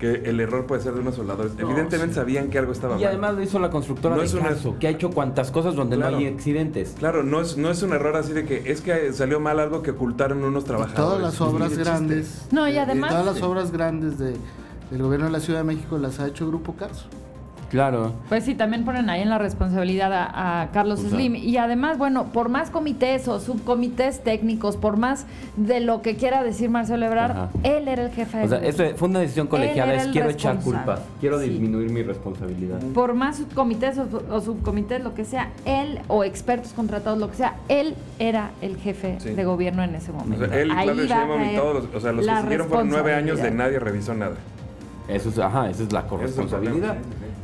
que 0.00 0.12
el 0.28 0.40
error 0.40 0.66
puede 0.66 0.82
ser 0.82 0.94
de 0.94 1.00
unos 1.00 1.14
soldadores? 1.14 1.54
No, 1.54 1.60
Evidentemente 1.70 2.14
sí. 2.14 2.20
sabían 2.20 2.50
que 2.50 2.58
algo 2.58 2.72
estaba 2.72 2.96
Y 2.96 3.00
mal. 3.00 3.08
además 3.08 3.34
lo 3.34 3.42
hizo 3.42 3.58
la 3.60 3.70
constructora 3.70 4.16
No 4.16 4.20
de 4.22 4.26
es 4.26 4.34
una- 4.34 4.48
caso, 4.50 4.76
que 4.80 4.88
ha 4.88 4.90
hecho 4.90 5.10
cuantas 5.10 5.52
cosas 5.52 5.76
donde 5.76 5.96
Claro. 5.96 6.12
no 6.12 6.18
hay 6.18 6.26
accidentes. 6.26 6.94
Claro, 6.98 7.22
no 7.22 7.40
es, 7.40 7.56
no 7.56 7.70
es 7.70 7.80
un 7.82 7.92
error 7.92 8.16
así 8.16 8.32
de 8.32 8.44
que 8.44 8.70
es 8.70 8.80
que 8.80 9.12
salió 9.12 9.38
mal 9.38 9.60
algo 9.60 9.82
que 9.82 9.92
ocultaron 9.92 10.42
unos 10.42 10.64
Y 10.64 10.66
trabajadores. 10.66 10.96
todas 10.96 11.22
las 11.22 11.40
obras 11.40 11.78
grandes. 11.78 12.46
No, 12.50 12.68
y 12.68 12.72
eh, 12.76 12.80
además- 12.80 13.10
todas 13.10 13.26
las 13.26 13.42
obras 13.42 13.70
grandes 13.70 14.18
de, 14.18 14.34
del 14.90 15.02
gobierno 15.02 15.26
de 15.26 15.32
la 15.32 15.40
Ciudad 15.40 15.60
de 15.60 15.64
México 15.64 15.96
las 15.96 16.18
ha 16.18 16.26
hecho 16.26 16.46
Grupo 16.48 16.74
Carso. 16.74 17.06
Claro. 17.70 18.12
Pues 18.28 18.44
sí, 18.44 18.54
también 18.54 18.84
ponen 18.84 19.10
ahí 19.10 19.22
en 19.22 19.28
la 19.28 19.38
responsabilidad 19.38 20.12
a, 20.12 20.62
a 20.62 20.70
Carlos 20.70 21.00
O 21.00 21.02
sea. 21.02 21.10
Slim. 21.10 21.34
Y 21.36 21.56
además, 21.56 21.98
bueno, 21.98 22.26
por 22.32 22.48
más 22.48 22.70
comités 22.70 23.26
o 23.28 23.40
subcomités 23.40 24.22
técnicos, 24.22 24.76
por 24.76 24.96
más 24.96 25.26
de 25.56 25.80
lo 25.80 26.00
que 26.02 26.16
quiera 26.16 26.42
decir 26.42 26.70
Marcelo 26.70 27.06
Ebrard, 27.06 27.30
Ajá. 27.32 27.48
él 27.64 27.88
era 27.88 28.04
el 28.04 28.10
jefe 28.12 28.44
O 28.44 28.48
sea, 28.48 28.58
de 28.58 28.68
esto 28.68 28.84
fue 28.96 29.08
una 29.08 29.20
decisión 29.20 29.46
colegiada, 29.48 29.94
es 29.94 30.06
quiero 30.08 30.30
echar 30.30 30.58
culpas, 30.60 31.00
quiero 31.20 31.40
Sí. 31.40 31.48
disminuir 31.48 31.90
mi 31.90 32.02
responsabilidad. 32.02 32.78
Por 32.94 33.14
más 33.14 33.36
subcomités 33.38 33.98
o, 33.98 34.06
o 34.30 34.40
subcomités, 34.40 35.02
lo 35.02 35.14
que 35.14 35.24
sea, 35.24 35.50
él 35.64 35.98
o 36.08 36.24
expertos 36.24 36.72
contratados, 36.72 37.18
lo 37.18 37.30
que 37.30 37.36
sea, 37.36 37.56
él 37.68 37.94
era 38.18 38.50
el 38.62 38.76
jefe 38.76 39.16
Sí. 39.18 39.30
de 39.30 39.44
gobierno 39.44 39.82
en 39.82 39.94
ese 39.94 40.10
O 40.12 40.14
momento. 40.14 40.46
sea, 40.46 40.58
él, 40.60 40.70
Ahí 40.70 40.86
va 40.86 40.92
a 40.92 41.26
caer 41.26 41.56
todos 41.60 41.74
los, 41.74 41.94
o 41.94 42.00
sea, 42.00 42.12
los 42.12 42.26
que 42.26 42.36
siguieron 42.42 42.68
fueron 42.68 42.88
nueve 42.90 43.14
años 43.14 43.40
de 43.42 43.50
nadie 43.50 43.78
revisó 43.78 44.14
nada. 44.14 44.36
Eso 45.08 45.28
es, 45.28 45.38
ajá, 45.38 45.70
esa 45.70 45.82
es 45.84 45.92
la 45.92 46.06
corresponsabilidad. 46.06 46.96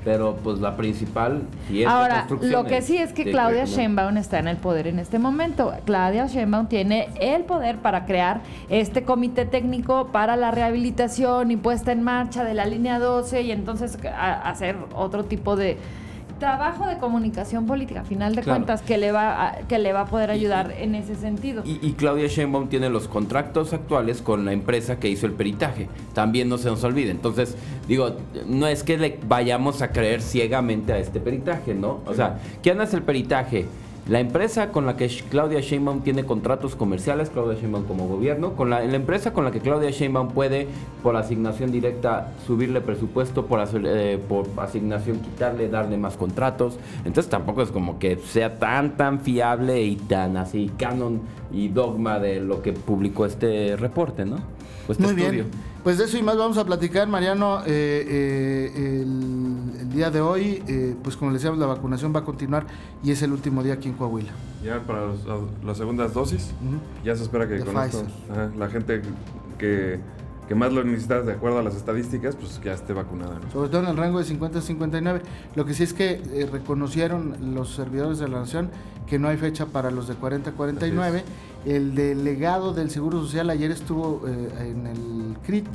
Pero 0.04 0.36
pues 0.42 0.58
la 0.58 0.76
principal 0.76 1.42
de 1.68 1.86
Ahora, 1.86 2.26
lo 2.40 2.64
que 2.64 2.82
sí 2.82 2.96
es 2.98 3.12
que 3.12 3.30
Claudia 3.30 3.66
Sheinbaum 3.66 4.16
está 4.16 4.40
en 4.40 4.48
el 4.48 4.56
poder 4.56 4.88
en 4.88 4.98
este 4.98 5.20
momento. 5.20 5.72
Claudia 5.84 6.26
Sheinbaum 6.26 6.66
tiene 6.66 7.08
el 7.20 7.44
poder 7.44 7.76
para 7.78 8.04
crear 8.04 8.40
este 8.68 9.04
comité 9.04 9.44
técnico 9.46 10.08
para 10.08 10.34
la 10.34 10.50
rehabilitación 10.50 11.52
y 11.52 11.56
puesta 11.56 11.92
en 11.92 12.02
marcha 12.02 12.42
de 12.42 12.54
la 12.54 12.66
línea 12.66 12.98
12 12.98 13.42
y 13.42 13.52
entonces 13.52 13.96
a- 14.12 14.50
hacer 14.50 14.74
otro 14.96 15.24
tipo 15.24 15.54
de 15.54 15.76
trabajo 16.42 16.88
de 16.88 16.98
comunicación 16.98 17.66
política, 17.66 18.00
a 18.00 18.04
final 18.04 18.34
de 18.34 18.42
Claro. 18.42 18.58
cuentas, 18.58 18.82
que 18.82 18.98
le 18.98 19.12
va 19.12 19.46
a, 19.46 19.58
que 19.68 19.78
le 19.78 19.92
va 19.92 20.00
a 20.00 20.06
poder 20.06 20.28
ayudar 20.32 20.72
en 20.76 20.96
ese 20.96 21.14
sentido. 21.14 21.62
Y, 21.64 21.78
y 21.86 21.92
Claudia 21.92 22.26
Sheinbaum 22.26 22.68
tiene 22.68 22.90
los 22.90 23.06
contratos 23.06 23.72
actuales 23.72 24.20
con 24.22 24.44
la 24.44 24.52
empresa 24.52 24.98
que 24.98 25.08
hizo 25.08 25.26
el 25.26 25.32
peritaje. 25.34 25.88
También 26.14 26.48
no 26.48 26.58
se 26.58 26.68
nos 26.68 26.82
olvide. 26.82 27.12
Entonces, 27.12 27.56
digo, 27.86 28.16
no 28.48 28.66
es 28.66 28.82
que 28.82 28.98
le 28.98 29.20
vayamos 29.28 29.82
a 29.82 29.92
creer 29.92 30.20
ciegamente 30.20 30.92
a 30.92 30.98
este 30.98 31.20
peritaje, 31.20 31.74
¿no? 31.74 32.00
O 32.06 32.14
sea, 32.14 32.40
¿quién 32.60 32.80
hace 32.80 32.96
el 32.96 33.02
peritaje? 33.04 33.66
La 34.08 34.18
empresa 34.18 34.72
con 34.72 34.84
la 34.84 34.96
que 34.96 35.06
Claudia 35.30 35.60
Sheinbaum 35.60 36.00
tiene 36.00 36.24
contratos 36.24 36.74
comerciales, 36.74 37.30
Claudia 37.30 37.56
Sheinbaum 37.58 37.84
como 37.84 38.08
gobierno, 38.08 38.54
con 38.56 38.68
la, 38.68 38.80
la 38.80 38.96
empresa 38.96 39.32
con 39.32 39.44
la 39.44 39.52
que 39.52 39.60
Claudia 39.60 39.90
Sheinbaum 39.90 40.32
puede, 40.32 40.66
por 41.04 41.14
asignación 41.14 41.70
directa, 41.70 42.32
subirle 42.44 42.80
presupuesto, 42.80 43.46
por, 43.46 43.62
eh, 43.84 44.18
por 44.28 44.48
asignación 44.56 45.20
quitarle, 45.20 45.68
darle 45.68 45.98
más 45.98 46.16
contratos. 46.16 46.78
Entonces 47.04 47.30
tampoco 47.30 47.62
es 47.62 47.70
como 47.70 48.00
que 48.00 48.16
sea 48.16 48.58
tan, 48.58 48.96
tan 48.96 49.20
fiable 49.20 49.82
y 49.82 49.94
tan 49.94 50.36
así 50.36 50.72
canon 50.76 51.20
y 51.52 51.68
dogma 51.68 52.18
de 52.18 52.40
lo 52.40 52.60
que 52.60 52.72
publicó 52.72 53.24
este 53.24 53.76
reporte, 53.76 54.24
¿no? 54.24 54.38
Este 54.88 55.04
Muy 55.04 55.12
estudio. 55.12 55.30
bien. 55.30 55.46
Pues 55.82 55.98
de 55.98 56.04
eso 56.04 56.16
y 56.16 56.22
más 56.22 56.36
vamos 56.36 56.58
a 56.58 56.64
platicar, 56.64 57.08
Mariano. 57.08 57.60
eh, 57.66 58.06
eh, 58.06 59.02
el, 59.02 59.80
el 59.80 59.88
día 59.92 60.10
de 60.12 60.20
hoy, 60.20 60.62
eh, 60.68 60.94
pues 61.02 61.16
como 61.16 61.32
le 61.32 61.38
decíamos, 61.38 61.58
la 61.58 61.66
vacunación 61.66 62.14
va 62.14 62.20
a 62.20 62.24
continuar 62.24 62.66
y 63.02 63.10
es 63.10 63.20
el 63.22 63.32
último 63.32 63.64
día 63.64 63.74
aquí 63.74 63.88
en 63.88 63.94
Coahuila. 63.94 64.30
Ya 64.64 64.78
para 64.86 65.06
los- 65.06 65.24
las 65.64 65.76
segundas 65.76 66.14
dosis, 66.14 66.52
ya 67.04 67.16
se 67.16 67.24
espera 67.24 67.48
que 67.48 67.56
con 67.64 67.74
esto, 67.96 68.06
ajá, 68.30 68.50
la 68.56 68.68
gente 68.68 69.02
que, 69.58 69.98
que 70.52 70.56
más 70.56 70.70
lo 70.70 70.84
necesita 70.84 71.22
de 71.22 71.32
acuerdo 71.32 71.60
a 71.60 71.62
las 71.62 71.74
estadísticas, 71.74 72.36
pues 72.36 72.60
ya 72.62 72.74
esté 72.74 72.92
vacunada. 72.92 73.40
¿no? 73.42 73.50
Sobre 73.50 73.70
todo 73.70 73.84
en 73.84 73.88
el 73.88 73.96
rango 73.96 74.18
de 74.18 74.26
50 74.26 74.58
a 74.58 74.60
59. 74.60 75.22
Lo 75.54 75.64
que 75.64 75.72
sí 75.72 75.82
es 75.82 75.94
que 75.94 76.20
eh, 76.34 76.46
reconocieron 76.52 77.54
los 77.54 77.74
servidores 77.74 78.18
de 78.18 78.28
la 78.28 78.40
Nación 78.40 78.68
que 79.06 79.18
no 79.18 79.28
hay 79.28 79.38
fecha 79.38 79.64
para 79.64 79.90
los 79.90 80.08
de 80.08 80.14
40 80.14 80.50
a 80.50 80.52
49. 80.52 81.24
El 81.64 81.94
delegado 81.94 82.74
del 82.74 82.90
Seguro 82.90 83.22
Social 83.22 83.48
ayer 83.48 83.70
estuvo 83.70 84.28
eh, 84.28 84.72
en 84.72 84.86
el 84.88 85.38
CRIT 85.42 85.68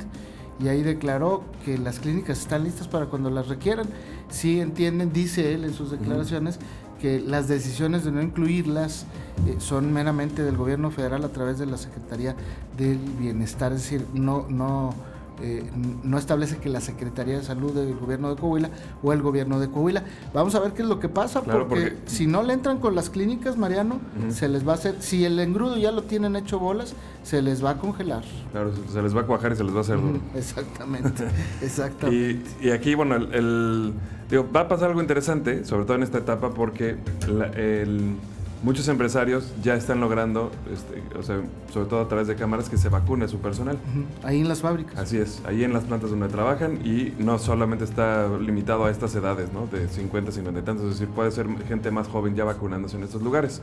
y 0.60 0.68
ahí 0.68 0.84
declaró 0.84 1.42
que 1.64 1.76
las 1.76 1.98
clínicas 1.98 2.38
están 2.38 2.62
listas 2.62 2.86
para 2.86 3.06
cuando 3.06 3.30
las 3.30 3.48
requieran. 3.48 3.88
Sí 4.28 4.60
entienden, 4.60 5.12
dice 5.12 5.54
él 5.54 5.64
en 5.64 5.74
sus 5.74 5.90
declaraciones, 5.90 6.60
que 7.00 7.20
las 7.20 7.48
decisiones 7.48 8.04
de 8.04 8.12
no 8.12 8.22
incluirlas 8.22 9.06
eh, 9.46 9.56
son 9.58 9.92
meramente 9.92 10.42
del 10.42 10.56
gobierno 10.56 10.90
federal 10.90 11.24
a 11.24 11.28
través 11.28 11.58
de 11.58 11.66
la 11.66 11.76
Secretaría 11.76 12.34
del 12.76 12.98
Bienestar, 12.98 13.72
es 13.72 13.82
decir, 13.82 14.06
no, 14.14 14.46
no, 14.48 14.94
eh, 15.42 15.62
no 16.02 16.18
establece 16.18 16.56
que 16.58 16.68
la 16.68 16.80
Secretaría 16.80 17.36
de 17.38 17.42
Salud 17.44 17.72
del 17.72 17.94
gobierno 17.96 18.30
de 18.34 18.40
Coahuila 18.40 18.70
o 19.02 19.12
el 19.12 19.22
gobierno 19.22 19.58
de 19.60 19.68
Coahuila. 19.68 20.02
Vamos 20.34 20.54
a 20.54 20.60
ver 20.60 20.72
qué 20.72 20.82
es 20.82 20.88
lo 20.88 20.98
que 21.00 21.08
pasa, 21.08 21.40
Claro, 21.42 21.68
porque, 21.68 21.90
porque- 21.92 22.10
si 22.10 22.26
no 22.26 22.42
le 22.42 22.52
entran 22.54 22.78
con 22.78 22.94
las 22.94 23.10
clínicas, 23.10 23.56
Mariano, 23.56 24.00
se 24.30 24.48
les 24.48 24.66
va 24.66 24.72
a 24.72 24.74
hacer, 24.76 24.96
si 25.00 25.24
el 25.24 25.38
engrudo 25.38 25.76
ya 25.76 25.92
lo 25.92 26.02
tienen 26.02 26.36
hecho 26.36 26.58
bolas, 26.58 26.94
se 27.22 27.42
les 27.42 27.64
va 27.64 27.70
a 27.70 27.78
congelar. 27.78 28.24
Claro, 28.52 28.72
se, 28.92 29.02
les 29.02 29.16
va 29.16 29.20
a 29.22 29.26
cuajar 29.26 29.52
y 29.52 29.56
se 29.56 29.64
les 29.64 29.72
va 29.74 29.78
a 29.78 29.82
hacer 29.82 30.00
duro. 30.00 30.18
Exactamente, 30.34 31.24
exactamente. 31.62 32.44
Y, 32.60 32.66
y 32.68 32.70
aquí, 32.70 32.94
bueno, 32.94 33.16
el, 33.16 33.32
el- 33.34 33.92
digo, 34.30 34.46
va 34.54 34.60
a 34.62 34.68
pasar 34.68 34.88
algo 34.90 35.00
interesante, 35.00 35.64
sobre 35.64 35.84
todo 35.84 35.96
en 35.96 36.02
esta 36.02 36.18
etapa, 36.18 36.50
porque 36.50 36.96
la- 37.28 37.46
el- 37.48 38.14
muchos 38.62 38.88
empresarios 38.88 39.52
ya 39.62 39.74
están 39.74 40.00
logrando, 40.00 40.50
este, 40.72 41.02
o 41.18 41.22
sea, 41.22 41.40
sobre 41.72 41.88
todo 41.88 42.00
a 42.00 42.08
través 42.08 42.26
de 42.26 42.36
cámaras, 42.36 42.68
que 42.68 42.76
se 42.76 42.88
vacune 42.88 43.28
su 43.28 43.38
personal. 43.38 43.78
Ahí 44.22 44.40
en 44.40 44.48
las 44.48 44.60
fábricas. 44.60 44.98
Así 44.98 45.18
es, 45.18 45.42
ahí 45.46 45.64
en 45.64 45.72
las 45.72 45.84
plantas 45.84 46.10
donde 46.10 46.28
trabajan 46.28 46.84
y 46.86 47.14
no 47.18 47.38
solamente 47.38 47.84
está 47.84 48.28
limitado 48.38 48.84
a 48.84 48.90
estas 48.90 49.14
edades, 49.14 49.52
¿no? 49.52 49.66
De 49.66 49.88
50, 49.88 50.32
50 50.32 50.60
y 50.60 50.62
tantos, 50.62 50.84
es 50.86 50.98
decir, 50.98 51.08
puede 51.08 51.30
ser 51.30 51.46
gente 51.66 51.90
más 51.90 52.08
joven 52.08 52.34
ya 52.34 52.44
vacunándose 52.44 52.96
en 52.96 53.04
estos 53.04 53.22
lugares. 53.22 53.62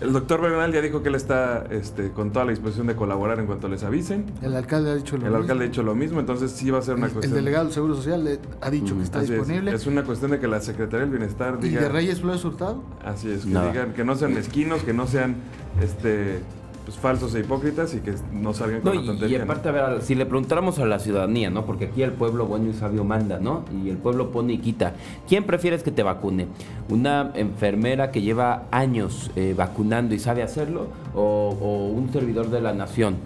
El 0.00 0.12
doctor 0.14 0.40
Bernal 0.40 0.72
ya 0.72 0.80
dijo 0.80 1.02
que 1.02 1.10
él 1.10 1.14
está 1.14 1.64
este, 1.70 2.10
con 2.10 2.30
toda 2.32 2.46
la 2.46 2.52
disposición 2.52 2.86
de 2.86 2.96
colaborar 2.96 3.38
en 3.38 3.46
cuanto 3.46 3.68
les 3.68 3.82
avisen. 3.82 4.24
El 4.40 4.56
alcalde 4.56 4.90
ha 4.92 4.94
dicho 4.94 5.16
lo 5.16 5.24
El 5.24 5.28
mismo. 5.30 5.38
alcalde 5.42 5.64
ha 5.64 5.66
dicho 5.68 5.82
lo 5.82 5.94
mismo, 5.94 6.20
entonces 6.20 6.50
sí 6.52 6.70
va 6.70 6.78
a 6.78 6.82
ser 6.82 6.94
una 6.94 7.06
El- 7.06 7.12
cuestión. 7.12 7.36
El 7.36 7.44
delegado 7.44 7.64
del 7.66 7.74
Seguro 7.74 7.94
Social 7.96 8.24
le 8.24 8.38
ha 8.62 8.70
dicho 8.70 8.94
que 8.94 9.00
Mm, 9.00 9.02
está 9.02 9.22
es, 9.22 9.28
disponible. 9.28 9.72
Es, 9.74 9.86
una 9.86 10.02
cuestión 10.04 10.30
de 10.30 10.38
que 10.38 10.48
la 10.48 10.60
Secretaría 10.60 11.00
del 11.00 11.10
Bienestar 11.10 11.58
¿Y 11.60 11.68
diga. 11.68 11.82
de 11.82 11.88
Reyes 11.90 12.20
Flores 12.20 12.42
Hurtado? 12.44 12.82
Así 13.04 13.30
es, 13.30 13.42
que 13.42 13.48
digan 13.50 13.92
que 13.94 14.04
no 14.04 14.16
sean 14.16 14.32
mezquinos, 14.32 14.82
que 14.82 14.94
no 14.94 15.06
sean 15.06 15.36
este, 15.82 16.40
pues, 16.84 16.96
falsos 16.98 17.34
e 17.34 17.40
hipócritas 17.40 17.94
y 17.94 18.00
que 18.00 18.14
no 18.32 18.52
salgan 18.54 18.80
No, 18.84 18.90
con 18.90 18.96
la 18.96 19.02
y, 19.02 19.06
tontería. 19.06 19.36
y 19.36 19.38
¿no? 19.38 19.44
aparte, 19.44 19.68
a 19.68 19.72
ver, 19.72 20.02
si 20.02 20.14
le 20.14 20.26
preguntáramos 20.26 20.78
a 20.78 20.86
la 20.86 20.98
ciudadanía, 20.98 21.50
¿no? 21.50 21.64
Porque 21.66 21.86
aquí 21.86 22.02
el 22.02 22.12
pueblo 22.12 22.46
bueno 22.46 22.70
y 22.70 22.72
sabio 22.74 23.04
manda, 23.04 23.38
¿no? 23.38 23.64
Y 23.84 23.88
el 23.90 23.96
pueblo 23.98 24.30
pone 24.30 24.54
y 24.54 24.58
quita. 24.58 24.94
¿Quién 25.28 25.44
prefieres 25.44 25.82
que 25.82 25.90
te 25.90 26.02
vacune? 26.02 26.46
¿Una 26.88 27.30
enfermera 27.34 28.10
que 28.10 28.22
lleva 28.22 28.64
años 28.70 29.30
eh, 29.36 29.54
vacunando 29.56 30.14
y 30.14 30.18
sabe 30.18 30.42
hacerlo? 30.42 30.88
¿O, 31.14 31.56
o 31.60 31.88
un 31.88 32.12
servidor 32.12 32.50
de 32.50 32.60
la 32.60 32.72
nación? 32.72 33.16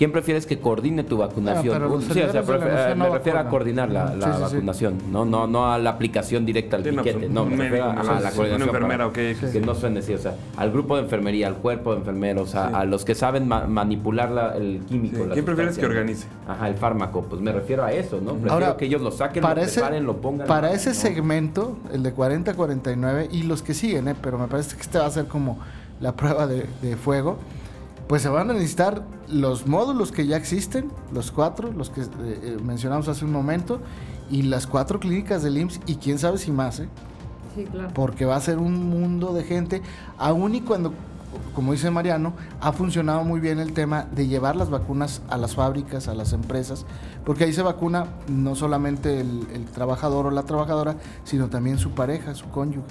¿Quién 0.00 0.12
prefieres 0.12 0.46
que 0.46 0.58
coordine 0.58 1.04
tu 1.04 1.18
vacunación? 1.18 1.74
Ah, 1.76 1.86
sí, 2.00 2.22
o 2.22 2.32
sea, 2.32 2.40
nación 2.40 2.98
me 3.00 3.10
refiero 3.10 3.38
a 3.38 3.48
coordinar 3.50 3.90
la, 3.90 4.14
la 4.14 4.28
Sí, 4.28 4.32
sí, 4.32 4.36
sí. 4.48 4.54
vacunación, 4.54 4.94
No, 5.12 5.26
no, 5.26 5.46
no 5.46 5.70
a 5.70 5.76
la 5.78 5.90
aplicación 5.90 6.46
directa 6.46 6.76
al 6.76 6.84
Sí, 6.84 6.90
piquete. 6.90 7.18
pues, 7.18 7.30
No, 7.30 7.42
un 7.42 7.50
me 7.54 7.64
refiero 7.64 7.84
a, 7.84 7.90
a 7.90 7.96
la 7.96 8.30
sí, 8.30 8.36
coordinación. 8.38 8.54
una 8.54 8.64
enfermera, 8.64 9.10
para- 9.10 9.28
ok. 9.28 9.52
Que 9.52 9.60
no 9.60 9.74
suene 9.74 9.98
así, 9.98 10.14
o 10.14 10.18
sea, 10.18 10.36
al 10.56 10.72
grupo 10.72 10.96
de 10.96 11.02
enfermería, 11.02 11.48
al 11.48 11.56
cuerpo 11.56 11.92
de 11.92 11.98
enfermeros, 11.98 12.54
a, 12.54 12.68
Sí. 12.68 12.74
a 12.76 12.84
los 12.86 13.04
que 13.04 13.14
saben 13.14 13.46
ma- 13.46 13.66
manipular 13.66 14.30
la- 14.30 14.56
el 14.56 14.80
químico. 14.88 15.18
Sí, 15.18 15.24
la 15.26 15.34
¿quién 15.34 15.44
prefieres 15.44 15.76
que 15.76 15.84
organice? 15.84 16.26
Ajá, 16.48 16.66
el 16.68 16.76
fármaco, 16.76 17.20
pues 17.28 17.42
me 17.42 17.52
refiero 17.52 17.84
a 17.84 17.92
eso, 17.92 18.22
¿no? 18.22 18.30
Prefiero 18.32 18.54
Ahora, 18.54 18.76
que 18.78 18.86
ellos 18.86 19.02
lo 19.02 19.10
saquen, 19.10 19.42
para 19.42 19.56
lo 19.60 19.66
ese, 19.66 19.80
preparen, 19.80 20.06
lo 20.06 20.16
pongan. 20.16 20.46
para 20.46 20.68
¿no? 20.68 20.74
ese 20.76 20.88
No. 20.88 20.94
segmento, 20.94 21.76
el 21.92 22.02
de 22.02 22.12
40 22.14 22.52
a 22.52 22.54
49 22.54 23.28
y 23.30 23.42
los 23.42 23.60
que 23.60 23.74
siguen, 23.74 24.08
¿eh? 24.08 24.14
pero 24.22 24.38
me 24.38 24.46
parece 24.46 24.76
que 24.76 24.80
este 24.80 24.98
va 24.98 25.04
a 25.04 25.10
ser 25.10 25.26
como 25.26 25.58
la 26.00 26.12
prueba 26.16 26.46
de, 26.46 26.64
de 26.80 26.96
fuego, 26.96 27.36
pues 28.10 28.22
se 28.22 28.28
van 28.28 28.50
a 28.50 28.54
necesitar 28.54 29.04
los 29.28 29.68
módulos 29.68 30.10
que 30.10 30.26
ya 30.26 30.36
existen, 30.36 30.90
los 31.12 31.30
cuatro, 31.30 31.70
los 31.70 31.90
que 31.90 32.00
eh, 32.00 32.06
eh, 32.24 32.56
mencionamos 32.60 33.06
hace 33.06 33.24
un 33.24 33.30
momento, 33.30 33.80
y 34.28 34.42
las 34.42 34.66
cuatro 34.66 34.98
clínicas 34.98 35.44
del 35.44 35.58
IMSS, 35.58 35.80
y 35.86 35.94
quién 35.94 36.18
sabe 36.18 36.38
si 36.38 36.50
más, 36.50 36.80
¿eh? 36.80 36.88
Sí, 37.54 37.66
claro. 37.66 37.90
porque 37.94 38.24
va 38.24 38.34
a 38.34 38.40
ser 38.40 38.58
un 38.58 38.90
mundo 38.90 39.32
de 39.32 39.44
gente, 39.44 39.80
aún 40.18 40.56
y 40.56 40.60
cuando 40.60 40.92
como 41.54 41.70
dice 41.70 41.88
Mariano, 41.92 42.32
ha 42.60 42.72
funcionado 42.72 43.22
muy 43.22 43.38
bien 43.38 43.60
el 43.60 43.74
tema 43.74 44.08
de 44.10 44.26
llevar 44.26 44.56
las 44.56 44.70
vacunas 44.70 45.22
a 45.30 45.36
las 45.36 45.54
fábricas, 45.54 46.08
a 46.08 46.14
las 46.14 46.32
empresas, 46.32 46.86
porque 47.24 47.44
ahí 47.44 47.52
se 47.52 47.62
vacuna 47.62 48.06
no 48.26 48.56
solamente 48.56 49.20
el, 49.20 49.46
el 49.54 49.66
trabajador 49.66 50.26
o 50.26 50.32
la 50.32 50.42
trabajadora, 50.42 50.96
sino 51.22 51.48
también 51.48 51.78
su 51.78 51.92
pareja, 51.92 52.34
su 52.34 52.48
cónyuge, 52.48 52.88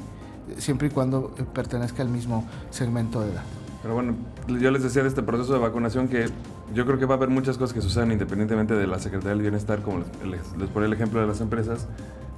siempre 0.59 0.87
y 0.87 0.91
cuando 0.91 1.35
eh, 1.37 1.43
pertenezca 1.43 2.03
al 2.03 2.09
mismo 2.09 2.45
segmento 2.69 3.19
de 3.19 3.33
edad. 3.33 3.43
Pero 3.81 3.93
bueno, 3.93 4.15
yo 4.47 4.71
les 4.71 4.83
decía 4.83 5.03
de 5.03 5.07
este 5.07 5.23
proceso 5.23 5.53
de 5.53 5.59
vacunación 5.59 6.07
que 6.09 6.25
yo 6.73 6.85
creo 6.85 6.99
que 6.99 7.05
va 7.05 7.15
a 7.15 7.17
haber 7.17 7.29
muchas 7.29 7.57
cosas 7.57 7.73
que 7.73 7.81
sucedan 7.81 8.11
independientemente 8.11 8.73
de 8.73 8.87
la 8.87 8.99
Secretaría 8.99 9.31
del 9.31 9.41
Bienestar, 9.41 9.81
como 9.81 9.99
les, 10.25 10.57
les, 10.57 10.69
ponía 10.69 10.87
el 10.87 10.93
ejemplo 10.93 11.21
de 11.21 11.27
las 11.27 11.39
empresas, 11.39 11.87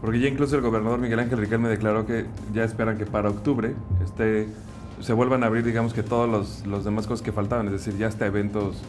porque 0.01 0.19
ya 0.19 0.27
incluso 0.27 0.55
el 0.55 0.61
gobernador 0.61 0.99
Miguel 0.99 1.19
Ángel 1.19 1.39
Riquelme 1.39 1.67
declaró 1.67 2.05
que 2.05 2.25
ya 2.53 2.63
esperan 2.63 2.97
que 2.97 3.05
para 3.07 3.29
octubre 3.29 3.73
este, 4.03 4.47
se 4.99 5.13
vuelvan 5.13 5.43
a 5.43 5.47
abrir, 5.47 5.65
digamos 5.65 5.93
que 5.93 6.03
todos 6.03 6.29
los, 6.29 6.65
los 6.67 6.85
demás 6.85 7.07
cosas 7.07 7.23
que 7.23 7.31
faltaban, 7.31 7.65
es 7.67 7.73
decir, 7.73 7.97
ya 7.97 8.07
hasta 8.07 8.27
eventos 8.27 8.83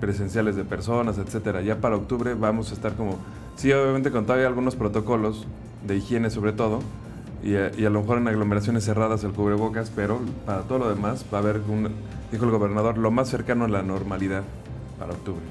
presenciales 0.00 0.56
de 0.56 0.64
personas, 0.64 1.18
etcétera. 1.18 1.60
Ya 1.60 1.80
para 1.80 1.96
octubre 1.96 2.34
vamos 2.34 2.70
a 2.70 2.74
estar 2.74 2.94
como, 2.94 3.18
sí, 3.56 3.70
obviamente 3.72 4.10
con 4.10 4.24
todavía 4.24 4.46
algunos 4.46 4.74
protocolos 4.74 5.46
de 5.86 5.96
higiene 5.96 6.30
sobre 6.30 6.52
todo, 6.52 6.80
y 7.42 7.54
a, 7.54 7.70
y 7.76 7.84
a, 7.84 7.90
lo 7.90 8.00
mejor 8.00 8.18
en 8.18 8.28
aglomeraciones 8.28 8.84
cerradas 8.84 9.24
el 9.24 9.32
cubrebocas, 9.32 9.90
pero 9.94 10.20
para 10.46 10.62
todo 10.62 10.78
lo 10.78 10.88
demás 10.88 11.24
va 11.32 11.38
a 11.38 11.40
haber, 11.40 11.60
un, 11.68 11.90
dijo 12.30 12.44
el 12.44 12.50
gobernador, 12.50 12.98
lo 12.98 13.10
más 13.10 13.28
cercano 13.28 13.64
a 13.64 13.68
la 13.68 13.82
normalidad 13.82 14.42
para 14.98 15.12
octubre. 15.12 15.42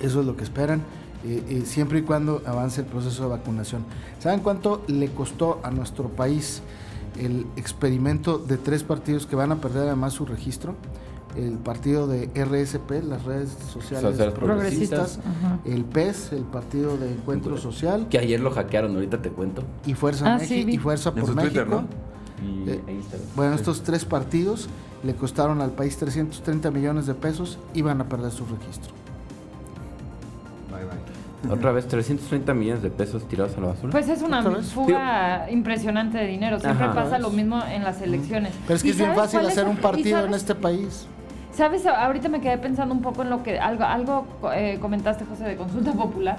Eso 0.00 0.20
es 0.20 0.26
lo 0.26 0.36
que 0.36 0.44
esperan, 0.44 0.80
eh, 1.24 1.42
eh, 1.48 1.62
siempre 1.64 2.00
y 2.00 2.02
cuando 2.02 2.42
avance 2.46 2.80
el 2.80 2.86
proceso 2.86 3.24
de 3.24 3.28
vacunación. 3.28 3.84
¿Saben 4.18 4.40
cuánto 4.40 4.82
le 4.88 5.10
costó 5.10 5.60
a 5.62 5.70
nuestro 5.70 6.08
país 6.08 6.62
el 7.18 7.46
experimento 7.56 8.38
de 8.38 8.56
tres 8.56 8.82
partidos 8.82 9.26
que 9.26 9.36
van 9.36 9.52
a 9.52 9.56
perder 9.56 9.88
además 9.88 10.14
su 10.14 10.24
registro? 10.24 10.74
El 11.36 11.54
partido 11.58 12.06
de 12.06 12.28
RSP, 12.34 13.02
las 13.04 13.24
redes 13.24 13.50
sociales, 13.72 14.10
Sociales 14.10 14.34
progresistas, 14.34 15.18
Ajá. 15.18 15.58
el 15.64 15.84
PES, 15.84 16.32
el 16.32 16.44
partido 16.44 16.96
de 16.98 17.12
Encuentro 17.12 17.56
Social, 17.56 18.06
Que 18.10 18.18
ayer 18.18 18.40
lo 18.40 18.50
hackearon, 18.50 18.94
ahorita 18.94 19.22
te 19.22 19.30
cuento. 19.30 19.62
y 19.86 19.94
Fuerza 19.94 20.34
Ah, 20.34 20.38
sí, 20.38 20.64
y 20.68 20.78
Fuerza 20.78 21.12
por 21.14 21.26
su 21.26 21.34
México. 21.34 21.50
Twitter, 21.52 21.68
¿no? 21.68 21.84
Y 22.44 22.70
Eh. 22.70 22.80
Bueno, 23.36 23.54
estos 23.54 23.82
tres 23.82 24.04
partidos 24.04 24.68
le 25.04 25.14
costaron 25.14 25.60
al 25.62 25.70
país 25.70 25.96
330 25.96 26.70
millones 26.70 27.06
de 27.06 27.14
pesos 27.14 27.58
y 27.74 27.82
van 27.82 28.00
a 28.00 28.08
perder 28.08 28.30
su 28.30 28.44
registro. 28.46 28.92
Bye, 30.70 30.84
bye. 30.84 31.52
Otra 31.52 31.72
vez 31.72 31.88
330 31.88 32.54
millones 32.54 32.82
de 32.84 32.90
pesos 32.90 33.26
tirados 33.26 33.56
a 33.56 33.60
la 33.60 33.66
basura. 33.68 33.90
Pues 33.90 34.08
es 34.08 34.22
una 34.22 34.42
fuga 34.62 35.50
impresionante 35.50 36.18
de 36.18 36.26
dinero. 36.28 36.60
Siempre 36.60 36.84
Ajá. 36.86 36.94
pasa 36.94 37.18
lo 37.18 37.30
mismo 37.30 37.60
en 37.64 37.82
las 37.82 38.00
elecciones. 38.00 38.52
Pero 38.66 38.76
es 38.76 38.82
que 38.82 38.88
¿Y 38.88 38.92
es 38.92 38.98
bien 38.98 39.14
fácil 39.14 39.40
hacer 39.40 39.66
un 39.66 39.76
partido 39.76 40.24
en 40.24 40.34
este 40.34 40.54
país. 40.54 41.06
Sabes, 41.52 41.86
ahorita 41.86 42.28
me 42.28 42.40
quedé 42.40 42.56
pensando 42.58 42.94
un 42.94 43.02
poco 43.02 43.22
en 43.22 43.30
lo 43.30 43.42
que 43.42 43.58
algo, 43.58 43.84
algo 43.84 44.26
eh, 44.54 44.78
comentaste, 44.80 45.24
José, 45.24 45.44
de 45.44 45.56
consulta 45.56 45.92
popular. 46.04 46.36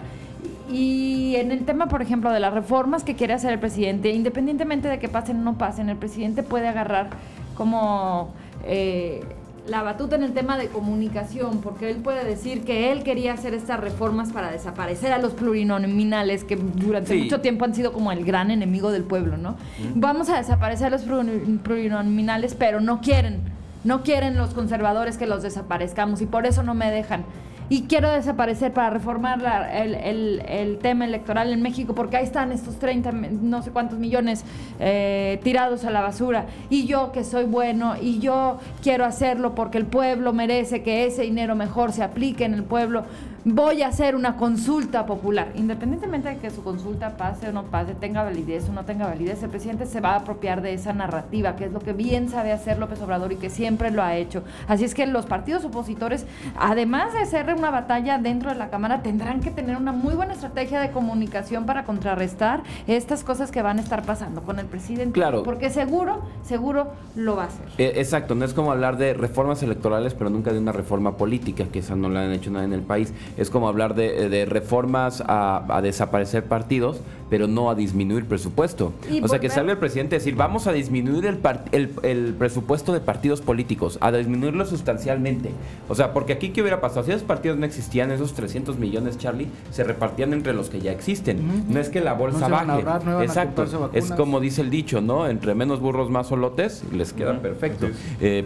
Y 0.71 1.35
en 1.35 1.51
el 1.51 1.65
tema, 1.65 1.87
por 1.87 2.01
ejemplo, 2.01 2.31
de 2.31 2.39
las 2.39 2.53
reformas 2.53 3.03
que 3.03 3.15
quiere 3.15 3.33
hacer 3.33 3.51
el 3.53 3.59
presidente, 3.59 4.09
independientemente 4.11 4.87
de 4.87 4.97
que 4.99 5.09
pasen 5.09 5.39
o 5.39 5.43
no 5.43 5.57
pasen, 5.57 5.89
el 5.89 5.97
presidente 5.97 6.41
puede 6.41 6.67
agarrar 6.67 7.09
como 7.55 8.33
eh, 8.65 9.21
la 9.67 9.83
batuta 9.83 10.15
en 10.15 10.23
el 10.23 10.33
tema 10.33 10.57
de 10.57 10.67
comunicación, 10.67 11.59
porque 11.61 11.89
él 11.91 11.97
puede 11.97 12.23
decir 12.25 12.63
que 12.63 12.91
él 12.91 13.03
quería 13.03 13.33
hacer 13.33 13.53
estas 13.53 13.79
reformas 13.79 14.31
para 14.31 14.51
desaparecer 14.51 15.13
a 15.13 15.19
los 15.19 15.33
plurinominales, 15.33 16.43
que 16.43 16.55
durante 16.55 17.13
Sí. 17.13 17.21
mucho 17.23 17.39
tiempo 17.41 17.65
han 17.65 17.75
sido 17.75 17.93
como 17.93 18.11
el 18.11 18.25
gran 18.25 18.49
enemigo 18.49 18.91
del 18.91 19.03
pueblo, 19.03 19.37
¿no? 19.37 19.55
Vamos 19.95 20.29
a 20.29 20.37
desaparecer 20.37 20.87
a 20.87 20.89
los 20.89 21.07
pluri- 21.07 21.59
plurinominales, 21.59 22.55
pero 22.55 22.81
no 22.81 22.99
quieren. 22.99 23.52
No 23.83 24.03
quieren 24.03 24.37
los 24.37 24.53
conservadores 24.53 25.17
que 25.17 25.25
los 25.27 25.43
desaparezcamos 25.43 26.21
y 26.21 26.25
por 26.25 26.45
eso 26.45 26.63
no 26.63 26.73
me 26.73 26.89
dejan. 26.91 27.25
Y 27.69 27.83
quiero 27.83 28.11
desaparecer 28.11 28.73
para 28.73 28.89
reformar 28.89 29.39
el, 29.73 30.77
tema 30.81 31.05
electoral 31.05 31.51
en 31.53 31.61
México 31.61 31.95
porque 31.95 32.17
ahí 32.17 32.25
están 32.25 32.51
estos 32.51 32.77
30, 32.77 33.11
mi- 33.13 33.29
no 33.29 33.61
sé 33.63 33.71
cuántos 33.71 33.97
millones 33.99 34.43
eh, 34.79 35.39
tirados 35.43 35.85
a 35.85 35.89
la 35.89 36.01
basura. 36.01 36.45
Y 36.69 36.85
yo 36.85 37.11
que 37.13 37.23
soy 37.23 37.45
bueno 37.45 37.95
y 37.99 38.19
yo 38.19 38.59
quiero 38.81 39.05
hacerlo 39.05 39.55
porque 39.55 39.77
el 39.77 39.85
pueblo 39.85 40.33
merece 40.33 40.83
que 40.83 41.05
ese 41.05 41.23
dinero 41.23 41.55
mejor 41.55 41.93
se 41.93 42.03
aplique 42.03 42.43
en 42.45 42.53
el 42.53 42.63
pueblo. 42.63 43.03
Voy 43.45 43.81
a 43.81 43.89
hacer 43.89 44.15
una 44.15 44.37
consulta 44.37 45.05
popular. 45.05 45.51
Independientemente 45.55 46.29
de 46.29 46.37
que 46.37 46.49
su 46.49 46.63
consulta 46.63 47.17
pase 47.17 47.49
o 47.49 47.51
no 47.51 47.63
pase, 47.63 47.93
tenga 47.93 48.23
validez 48.23 48.69
o 48.69 48.71
no 48.71 48.85
tenga 48.85 49.05
validez, 49.05 49.43
el 49.43 49.49
presidente 49.49 49.85
se 49.85 49.99
va 49.99 50.11
a 50.11 50.19
apropiar 50.19 50.61
de 50.61 50.73
esa 50.73 50.93
narrativa, 50.93 51.57
que 51.57 51.65
es 51.65 51.73
lo 51.73 51.81
que 51.81 51.91
bien 51.91 52.29
sabe 52.29 52.53
hacer 52.53 52.79
López 52.79 53.01
Obrador 53.01 53.33
y 53.33 53.35
que 53.35 53.49
siempre 53.49 53.91
lo 53.91 54.01
ha 54.01 54.15
hecho. 54.15 54.43
Así 54.69 54.85
es 54.85 54.95
que 54.95 55.05
los 55.07 55.25
partidos 55.25 55.65
opositores, 55.65 56.25
además 56.55 57.11
de 57.11 57.19
hacer 57.19 57.53
una 57.53 57.69
batalla 57.69 58.17
dentro 58.17 58.49
de 58.49 58.55
la 58.55 58.69
Cámara, 58.69 59.01
tendrán 59.01 59.41
que 59.41 59.51
tener 59.51 59.75
una 59.75 59.91
muy 59.91 60.15
buena 60.15 60.31
estrategia 60.31 60.79
de 60.79 60.91
comunicación 60.91 61.65
para 61.65 61.83
contrarrestar 61.83 62.63
estas 62.87 63.25
cosas 63.25 63.51
que 63.51 63.61
van 63.61 63.77
a 63.77 63.81
estar 63.81 64.03
pasando 64.03 64.43
con 64.43 64.57
el 64.57 64.67
presidente. 64.67 65.11
Claro. 65.11 65.43
Porque 65.43 65.69
seguro, 65.69 66.21
seguro 66.43 66.93
lo 67.17 67.35
va 67.35 67.43
a 67.43 67.47
hacer. 67.47 67.67
Eh, 67.77 67.91
exacto, 67.97 68.35
no 68.35 68.45
es 68.45 68.53
como 68.53 68.71
hablar 68.71 68.95
de 68.95 69.13
reformas 69.13 69.61
electorales, 69.63 70.13
pero 70.13 70.29
nunca 70.29 70.53
de 70.53 70.59
una 70.59 70.71
reforma 70.71 71.17
política, 71.17 71.65
que 71.65 71.79
esa 71.79 71.97
no 71.97 72.07
la 72.07 72.21
han 72.21 72.31
hecho 72.31 72.49
nadie 72.49 72.67
en 72.67 72.73
el 72.73 72.83
país. 72.83 73.11
Es 73.37 73.49
como 73.49 73.67
hablar 73.67 73.95
de, 73.95 74.29
de 74.29 74.45
reformas 74.45 75.21
a, 75.25 75.63
a 75.75 75.81
desaparecer 75.81 76.43
partidos, 76.45 76.99
pero 77.29 77.47
no 77.47 77.69
a 77.71 77.75
disminuir 77.75 78.25
presupuesto. 78.25 78.93
O 79.23 79.27
sea, 79.27 79.39
que 79.39 79.49
salga 79.49 79.71
el 79.71 79.79
presidente 79.79 80.15
a 80.15 80.19
decir, 80.19 80.35
vamos 80.35 80.67
a 80.67 80.71
disminuir 80.71 81.25
el, 81.25 81.37
par- 81.37 81.65
el, 81.71 81.89
el 82.03 82.35
presupuesto 82.37 82.93
de 82.93 82.99
partidos 82.99 83.41
políticos, 83.41 83.97
a 84.01 84.11
disminuirlo 84.11 84.65
sustancialmente. 84.65 85.49
O 85.89 85.95
sea, 85.95 86.13
porque 86.13 86.33
aquí, 86.33 86.49
¿qué 86.49 86.61
hubiera 86.61 86.79
pasado? 86.79 87.03
Si 87.05 87.11
esos 87.11 87.23
partidos 87.23 87.57
no 87.57 87.65
existían, 87.65 88.11
esos 88.11 88.33
300 88.33 88.77
millones, 88.77 89.17
Charlie, 89.17 89.47
se 89.71 89.83
repartían 89.83 90.33
entre 90.33 90.53
los 90.53 90.69
que 90.69 90.79
ya 90.79 90.91
existen. 90.91 91.63
No 91.73 91.79
es 91.79 91.89
que 91.89 92.01
la 92.01 92.13
bolsa 92.13 92.47
No 92.47 92.55
baje. 92.55 92.71
ahorrar, 92.71 93.03
no 93.05 93.21
Exacto. 93.21 93.65
Es 93.93 94.11
como 94.11 94.39
dice 94.39 94.61
el 94.61 94.69
dicho, 94.69 95.01
¿no? 95.01 95.27
Entre 95.27 95.55
menos 95.55 95.79
burros, 95.79 96.11
más 96.11 96.27
solotes, 96.27 96.83
les 96.93 97.13
queda 97.13 97.39
perfecto. 97.39 97.87
Eh, 98.21 98.45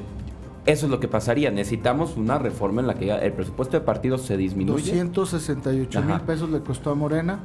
eso 0.68 0.86
es 0.86 0.92
lo 0.92 1.00
que 1.00 1.08
pasaría. 1.08 1.50
Necesitamos 1.50 2.16
una 2.18 2.38
reforma 2.38 2.82
en 2.82 2.88
la 2.88 2.94
que 2.94 3.10
el 3.12 3.34
presupuesto 3.34 3.80
de 3.80 3.84
partidos 3.86 4.22
se 4.22 4.38
disminuye. 4.38 4.92
268 4.92 6.02
mil 6.04 6.22
pesos 6.22 6.50
le 6.52 6.60
costó 6.60 6.92
a 6.92 6.96
Morena 6.96 7.40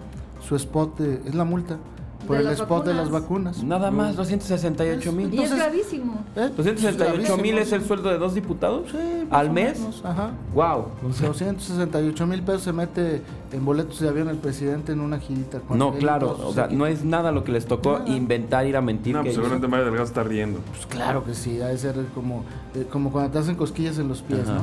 su 0.47 0.57
spot, 0.57 0.99
de- 0.99 1.29
es 1.29 1.35
la 1.35 1.45
multa, 1.45 1.79
por 2.27 2.37
el 2.37 2.47
spot 2.49 2.85
de 2.87 2.95
las 2.95 3.11
vacunas. 3.11 3.63
Nada 3.63 3.91
más, 3.91 4.17
268 4.17 5.13
mil. 5.13 5.33
Y 5.35 5.41
es 5.43 5.55
gravísimo. 5.55 6.25
¿Eh? 6.37 6.51
268 6.57 7.37
mil 7.39 7.59
es 7.59 7.73
el 7.73 7.85
sueldo 7.85 8.09
de 8.11 8.19
dos 8.19 8.35
diputados 8.35 8.91
Sí, 8.91 8.99
al 9.31 9.49
o 9.49 9.53
mes. 9.53 9.79
menos, 9.79 10.03
Ajá. 10.05 10.31
Wow. 10.55 10.87
268 11.03 12.27
mil 12.27 12.43
pesos 12.43 12.63
se 12.63 12.73
mete 12.73 13.23
en 13.53 13.65
boletos 13.65 14.01
de 14.01 14.09
avión 14.09 14.29
el 14.29 14.37
presidente 14.39 14.93
en 14.93 15.01
una 15.01 15.19
girita. 15.19 15.61
con 15.61 15.79
No, 15.79 15.93
claro, 15.95 16.39
o 16.45 16.53
sea, 16.53 16.69
no 16.69 16.87
es 16.87 17.05
nada 17.05 17.33
lo 17.33 17.45
que 17.45 17.53
les 17.53 17.67
tocó 17.67 17.99
Nada. 17.99 18.09
inventar, 18.11 18.67
ir 18.67 18.77
a 18.77 18.81
mentir. 18.81 19.15
No, 19.15 19.21
que 19.21 19.27
pues 19.27 19.35
seguramente 19.35 19.69
Mario 19.69 19.85
Delgado 19.87 20.07
está 20.07 20.23
riendo. 20.23 20.61
Pues 20.71 20.87
claro 20.87 21.25
que 21.25 21.35
sí, 21.35 21.61
ha 21.61 21.69
de 21.69 21.79
ser 21.79 21.97
como, 22.15 22.45
eh, 22.75 22.87
como 22.91 23.11
cuando 23.13 23.31
te 23.33 23.39
hacen 23.39 23.57
cosquillas 23.57 23.99
en 23.99 24.09
los 24.09 24.23
pies, 24.23 24.41
Ajá. 24.49 24.55
¿no? 24.55 24.63